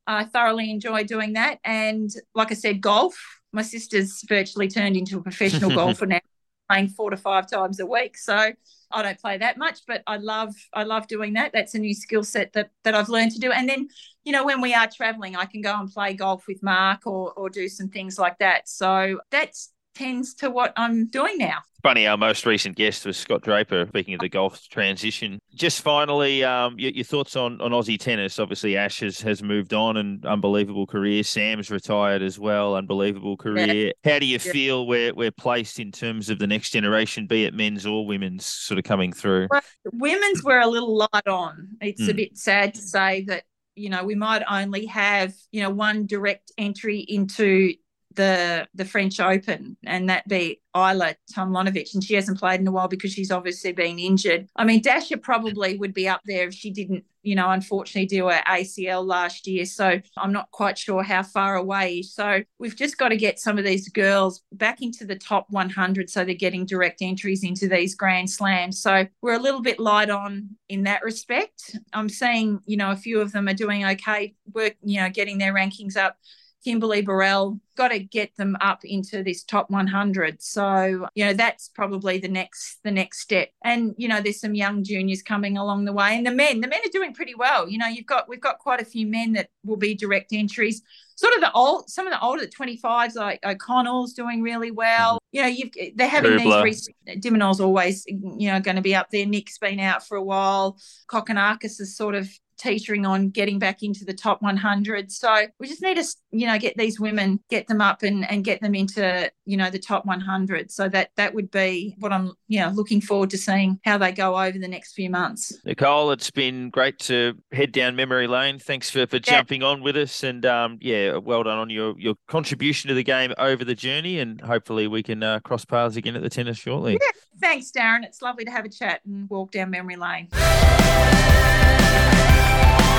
I 0.08 0.24
thoroughly 0.26 0.72
enjoy 0.72 1.04
doing 1.04 1.34
that. 1.34 1.60
And 1.64 2.10
like 2.34 2.52
I 2.52 2.56
said, 2.56 2.82
golf. 2.82 3.16
My 3.54 3.62
sister's 3.62 4.24
virtually 4.30 4.70
turned 4.70 4.96
into 4.96 5.18
a 5.18 5.22
professional 5.22 5.72
golfer 5.76 6.06
now, 6.06 6.22
playing 6.70 6.88
four 6.88 7.10
to 7.10 7.18
five 7.18 7.50
times 7.50 7.82
a 7.82 7.86
week. 7.86 8.18
So 8.18 8.54
I 8.94 9.02
don't 9.02 9.20
play 9.20 9.38
that 9.38 9.58
much, 9.58 9.80
but 9.88 10.04
I 10.08 10.18
love 10.18 10.54
I 10.74 10.84
love 10.84 11.08
doing 11.08 11.34
that. 11.34 11.52
That's 11.54 11.76
a 11.76 11.80
new 11.80 11.94
skill 11.94 12.24
set 12.24 12.54
that 12.54 12.72
that 12.84 12.96
I've 12.96 13.10
learned 13.10 13.32
to 13.32 13.40
do. 13.40 13.52
And 13.52 13.68
then, 13.68 13.90
you 14.24 14.32
know, 14.32 14.46
when 14.46 14.62
we 14.62 14.74
are 14.74 14.88
traveling, 14.88 15.36
I 15.36 15.46
can 15.46 15.62
go 15.62 15.74
and 15.80 15.92
play 15.92 16.14
golf 16.14 16.46
with 16.48 16.62
Mark 16.64 17.08
or 17.08 17.34
or 17.34 17.50
do 17.50 17.68
some 17.68 17.90
things 17.90 18.20
like 18.20 18.38
that. 18.40 18.68
So 18.70 19.20
that's 19.30 19.74
tends 19.94 20.34
to 20.36 20.50
what 20.50 20.74
I'm 20.78 21.08
doing 21.08 21.38
now. 21.38 21.60
Funny, 21.84 22.06
our 22.06 22.18
most 22.18 22.46
recent 22.46 22.76
guest 22.76 23.06
was 23.06 23.18
Scott 23.18 23.42
Draper. 23.42 23.88
Speaking 23.88 24.14
of 24.14 24.20
the 24.20 24.30
golf 24.30 24.68
transition, 24.70 25.40
just 25.56 25.82
finally, 25.82 26.44
um, 26.44 26.78
your, 26.78 26.92
your, 26.92 27.04
thoughts 27.04 27.36
on, 27.36 27.60
on 27.60 27.72
Aussie 27.72 28.00
tennis? 28.00 28.38
Obviously, 28.38 28.78
Ash 28.78 29.00
has, 29.00 29.20
has 29.22 29.42
moved 29.42 29.74
on 29.74 29.98
and 29.98 30.24
unbelievable 30.26 30.86
career. 30.86 31.24
Sam's 31.24 31.72
retired 31.72 32.22
as 32.22 32.38
well, 32.38 32.76
unbelievable 32.76 33.36
career. 33.36 33.88
Yeah. 33.88 34.12
How 34.12 34.20
do 34.20 34.28
you 34.28 34.40
yeah. 34.44 34.52
feel 34.52 34.86
we're, 34.86 35.14
we're 35.16 35.32
placed 35.32 35.80
in 35.80 35.92
terms 35.92 36.30
of 36.30 36.38
the 36.38 36.48
next 36.48 36.70
generation, 36.70 37.26
be 37.26 37.46
it 37.46 37.54
men's 37.56 37.86
or 37.86 38.06
women's, 38.06 38.46
sort 38.46 38.78
of 38.78 38.84
coming 38.84 39.12
through? 39.12 39.48
Well, 39.50 39.62
women's 39.92 40.44
were 40.44 40.60
a 40.60 40.68
little 40.68 40.96
light 40.96 41.28
on. 41.28 41.70
It's 41.82 42.02
mm. 42.02 42.10
a 42.10 42.12
hmm. 42.12 42.18
bit 42.18 42.38
sad 42.38 42.76
to 42.76 42.82
say 42.82 43.24
that 43.26 43.44
you 43.76 43.90
know 43.90 44.04
we 44.04 44.16
might 44.16 44.44
only 44.50 44.86
have 44.86 45.34
you 45.52 45.62
know 45.62 45.70
one 45.70 46.06
direct 46.06 46.52
entry 46.58 47.00
into 47.00 47.74
the 48.16 48.68
the 48.74 48.86
French 48.86 49.20
Open, 49.20 49.78
and 49.86 50.10
that 50.10 50.28
be 50.28 50.62
Ajla 50.76 51.16
Tomljanovic, 51.34 51.94
and 51.94 52.04
she 52.04 52.16
hasn't 52.16 52.40
played 52.40 52.60
in 52.60 52.68
a 52.68 52.72
while 52.72 52.88
because 52.88 53.12
she's 53.12 53.32
obviously 53.32 53.72
been 53.74 54.00
injured. 54.00 54.48
I 54.56 54.64
mean, 54.64 54.82
Dasha 54.82 55.18
probably 55.18 55.78
would 55.78 55.94
be 55.94 56.08
up 56.08 56.22
there 56.26 56.48
if 56.48 56.54
she 56.54 56.72
didn't, 56.72 57.04
you 57.24 57.36
know, 57.36 57.50
unfortunately 57.52 58.06
do 58.06 58.28
her 58.28 58.42
ACL 58.48 59.06
last 59.06 59.48
year. 59.48 59.66
So 59.66 60.00
I'm 60.18 60.32
not 60.32 60.50
quite 60.52 60.78
sure 60.78 61.04
how 61.04 61.24
far 61.24 61.56
away. 61.56 62.02
So 62.02 62.42
we've 62.60 62.76
just 62.76 62.98
got 62.98 63.10
to 63.10 63.18
get 63.18 63.40
some 63.40 63.58
of 63.58 63.66
these 63.66 63.90
girls 63.90 64.44
back 64.54 64.82
into 64.82 65.06
the 65.06 65.16
top 65.16 65.48
100 65.50 66.10
so 66.10 66.24
they're 66.24 66.36
getting 66.36 66.66
direct 66.66 67.02
entries 67.02 67.44
into 67.44 67.68
these 67.68 67.96
Grand 67.96 68.30
Slams. 68.30 68.82
So 68.82 69.06
we're 69.22 69.36
a 69.36 69.40
little 69.40 69.62
bit 69.62 69.80
light 69.80 70.10
on 70.10 70.50
in 70.70 70.84
that 70.84 71.04
respect. 71.04 71.78
I'm 71.94 72.10
seeing, 72.10 72.60
you 72.66 72.78
know, 72.78 72.92
a 72.92 72.96
few 72.96 73.20
of 73.20 73.32
them 73.32 73.48
are 73.48 73.54
doing 73.54 73.86
okay, 73.86 74.36
work, 74.54 74.76
you 74.84 75.02
know, 75.02 75.10
getting 75.10 75.38
their 75.38 75.54
rankings 75.54 75.98
up. 75.98 76.18
Kimberly 76.64 77.02
Birrell, 77.02 77.60
got 77.76 77.90
to 77.90 78.00
get 78.00 78.36
them 78.38 78.56
up 78.62 78.82
into 78.84 79.24
this 79.24 79.44
top 79.44 79.70
100. 79.70 80.42
So, 80.42 81.08
you 81.16 81.26
know, 81.26 81.34
that's 81.34 81.70
probably 81.70 82.20
the 82.20 82.28
next 82.28 82.80
the 82.84 82.92
next 82.92 83.22
step. 83.22 83.50
And, 83.64 83.96
you 83.98 84.08
know, 84.08 84.22
there's 84.22 84.40
some 84.40 84.54
young 84.54 84.84
juniors 84.84 85.22
coming 85.22 85.58
along 85.58 85.86
the 85.86 85.94
way. 85.94 86.16
And 86.16 86.26
the 86.26 86.32
men, 86.32 86.62
the 86.62 86.68
men 86.68 86.80
are 86.86 86.92
doing 86.92 87.14
pretty 87.14 87.36
well. 87.36 87.68
You 87.68 87.80
know, 87.80 87.88
you've 87.88 88.06
got 88.06 88.30
we've 88.30 88.42
got 88.42 88.60
quite 88.60 88.82
a 88.82 88.86
few 88.86 89.08
men 89.08 89.34
that 89.34 89.50
will 89.64 89.78
be 89.78 89.96
direct 89.96 90.34
entries. 90.34 90.82
Sort 91.16 91.34
of 91.36 91.42
the 91.42 91.52
old 91.54 91.90
some 91.90 92.08
of 92.08 92.14
the 92.14 92.22
older 92.22 92.46
25s 92.46 93.16
like 93.16 93.40
O'Connell's 93.46 94.14
doing 94.14 94.42
really 94.42 94.72
well. 94.72 95.16
Mm-hmm. 95.16 95.36
You 95.36 95.42
know, 95.42 95.48
you've 95.48 95.98
they're 95.98 96.08
having 96.08 96.34
Kubler. 96.34 96.64
these 96.64 96.90
de 97.20 97.32
Minaur's 97.32 97.60
always, 97.60 98.06
you 98.08 98.52
know, 98.52 98.60
going 98.60 98.76
to 98.76 98.82
be 98.82 98.96
up 98.96 99.10
there. 99.12 99.26
Nick's 99.26 99.58
been 99.58 99.80
out 99.80 100.06
for 100.06 100.18
a 100.18 100.24
while. 100.24 100.78
Kokkinakis 101.10 101.80
is 101.80 101.96
sort 101.96 102.16
of 102.16 102.30
teetering 102.62 103.06
on 103.06 103.30
getting 103.30 103.60
back 103.60 103.82
into 103.82 104.06
the 104.06 104.14
top 104.14 104.42
100. 104.42 105.12
So 105.12 105.48
we 105.60 105.68
just 105.68 105.82
need 105.82 105.98
to, 105.98 106.06
you 106.32 106.46
know, 106.46 106.60
get 106.60 106.78
these 106.78 107.00
women, 107.00 107.40
get 107.50 107.68
them 107.68 107.82
up 107.82 108.04
and, 108.04 108.30
and 108.30 108.44
get 108.44 108.62
them 108.62 108.76
into, 108.76 109.32
you 109.46 109.58
know, 109.58 109.70
the 109.70 109.80
top 109.80 110.06
100. 110.06 110.72
So 110.72 110.88
that 110.90 111.10
that 111.16 111.34
would 111.34 111.50
be 111.50 111.96
what 112.00 112.14
I'm, 112.14 112.34
you 112.48 112.60
know, 112.60 112.70
looking 112.70 113.02
forward 113.02 113.32
to 113.32 113.38
seeing 113.38 113.80
how 113.84 113.98
they 113.98 114.12
go 114.12 114.40
over 114.40 114.58
the 114.58 114.68
next 114.68 114.94
few 114.94 115.10
months. 115.10 115.54
Nicole, 115.66 116.12
it's 116.12 116.30
been 116.30 116.70
great 116.70 117.00
to 117.00 117.34
head 117.52 117.72
down 117.72 117.96
memory 117.96 118.28
lane. 118.28 118.60
Thanks 118.60 118.90
for, 118.90 119.08
for 119.08 119.18
yeah. 119.18 119.22
jumping 119.22 119.64
on 119.64 119.82
with 119.82 119.98
us. 119.98 120.24
And 120.24 120.46
um, 120.46 120.78
yeah, 120.82 121.18
well 121.18 121.44
done 121.44 121.58
on 121.58 121.70
your, 121.70 122.00
your 122.00 122.16
contribution 122.28 122.90
to 122.90 122.94
the 122.94 123.04
game 123.04 123.34
over 123.38 123.66
the 123.66 123.76
journey. 123.76 124.20
And 124.20 124.40
hopefully 124.40 124.88
we 124.88 125.02
can 125.02 125.24
uh, 125.24 125.40
cross 125.40 125.66
paths 125.66 125.96
again 125.96 126.16
at 126.16 126.22
the 126.22 126.30
tennis 126.30 126.58
shortly. 126.58 126.94
Yeah, 126.94 127.22
thanks, 127.40 127.72
Darren. 127.72 128.04
It's 128.04 128.22
lovely 128.22 128.46
to 128.46 128.52
have 128.52 128.66
a 128.66 128.70
chat 128.70 129.02
and 129.06 129.30
walk 129.30 129.52
down 129.52 129.72
memory 129.72 129.96
lane. 129.96 130.28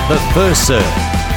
The 0.08 0.18
First 0.34 0.66
Serve 0.66 0.82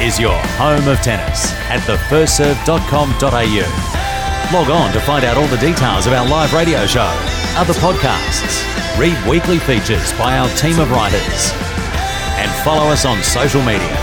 is 0.02 0.18
your 0.18 0.34
home 0.58 0.88
of 0.88 0.98
tennis 0.98 1.52
at 1.70 1.78
thefirstserve.com.au. 1.86 4.50
Log 4.52 4.70
on 4.70 4.92
to 4.92 5.00
find 5.00 5.24
out 5.24 5.36
all 5.36 5.46
the 5.46 5.56
details 5.56 6.06
of 6.06 6.12
our 6.12 6.28
live 6.28 6.52
radio 6.52 6.84
show, 6.84 7.08
other 7.54 7.74
podcasts, 7.74 8.66
read 8.98 9.16
weekly 9.30 9.60
features 9.60 10.12
by 10.18 10.36
our 10.36 10.48
team 10.58 10.80
of 10.80 10.90
writers, 10.90 11.52
and 12.42 12.50
follow 12.66 12.90
us 12.90 13.04
on 13.06 13.22
social 13.22 13.62
media 13.62 13.94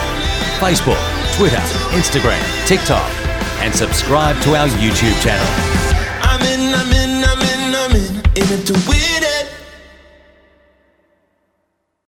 Facebook, 0.63 1.03
Twitter, 1.35 1.59
Instagram, 1.91 2.41
TikTok, 2.65 3.11
and 3.59 3.75
subscribe 3.75 4.41
to 4.43 4.55
our 4.55 4.69
YouTube 4.79 5.21
channel. 5.21 5.45
I'm 6.23 6.41
in, 6.41 6.73
I'm 6.73 6.93
in, 6.93 7.25
I'm 7.25 7.41
in, 7.41 7.53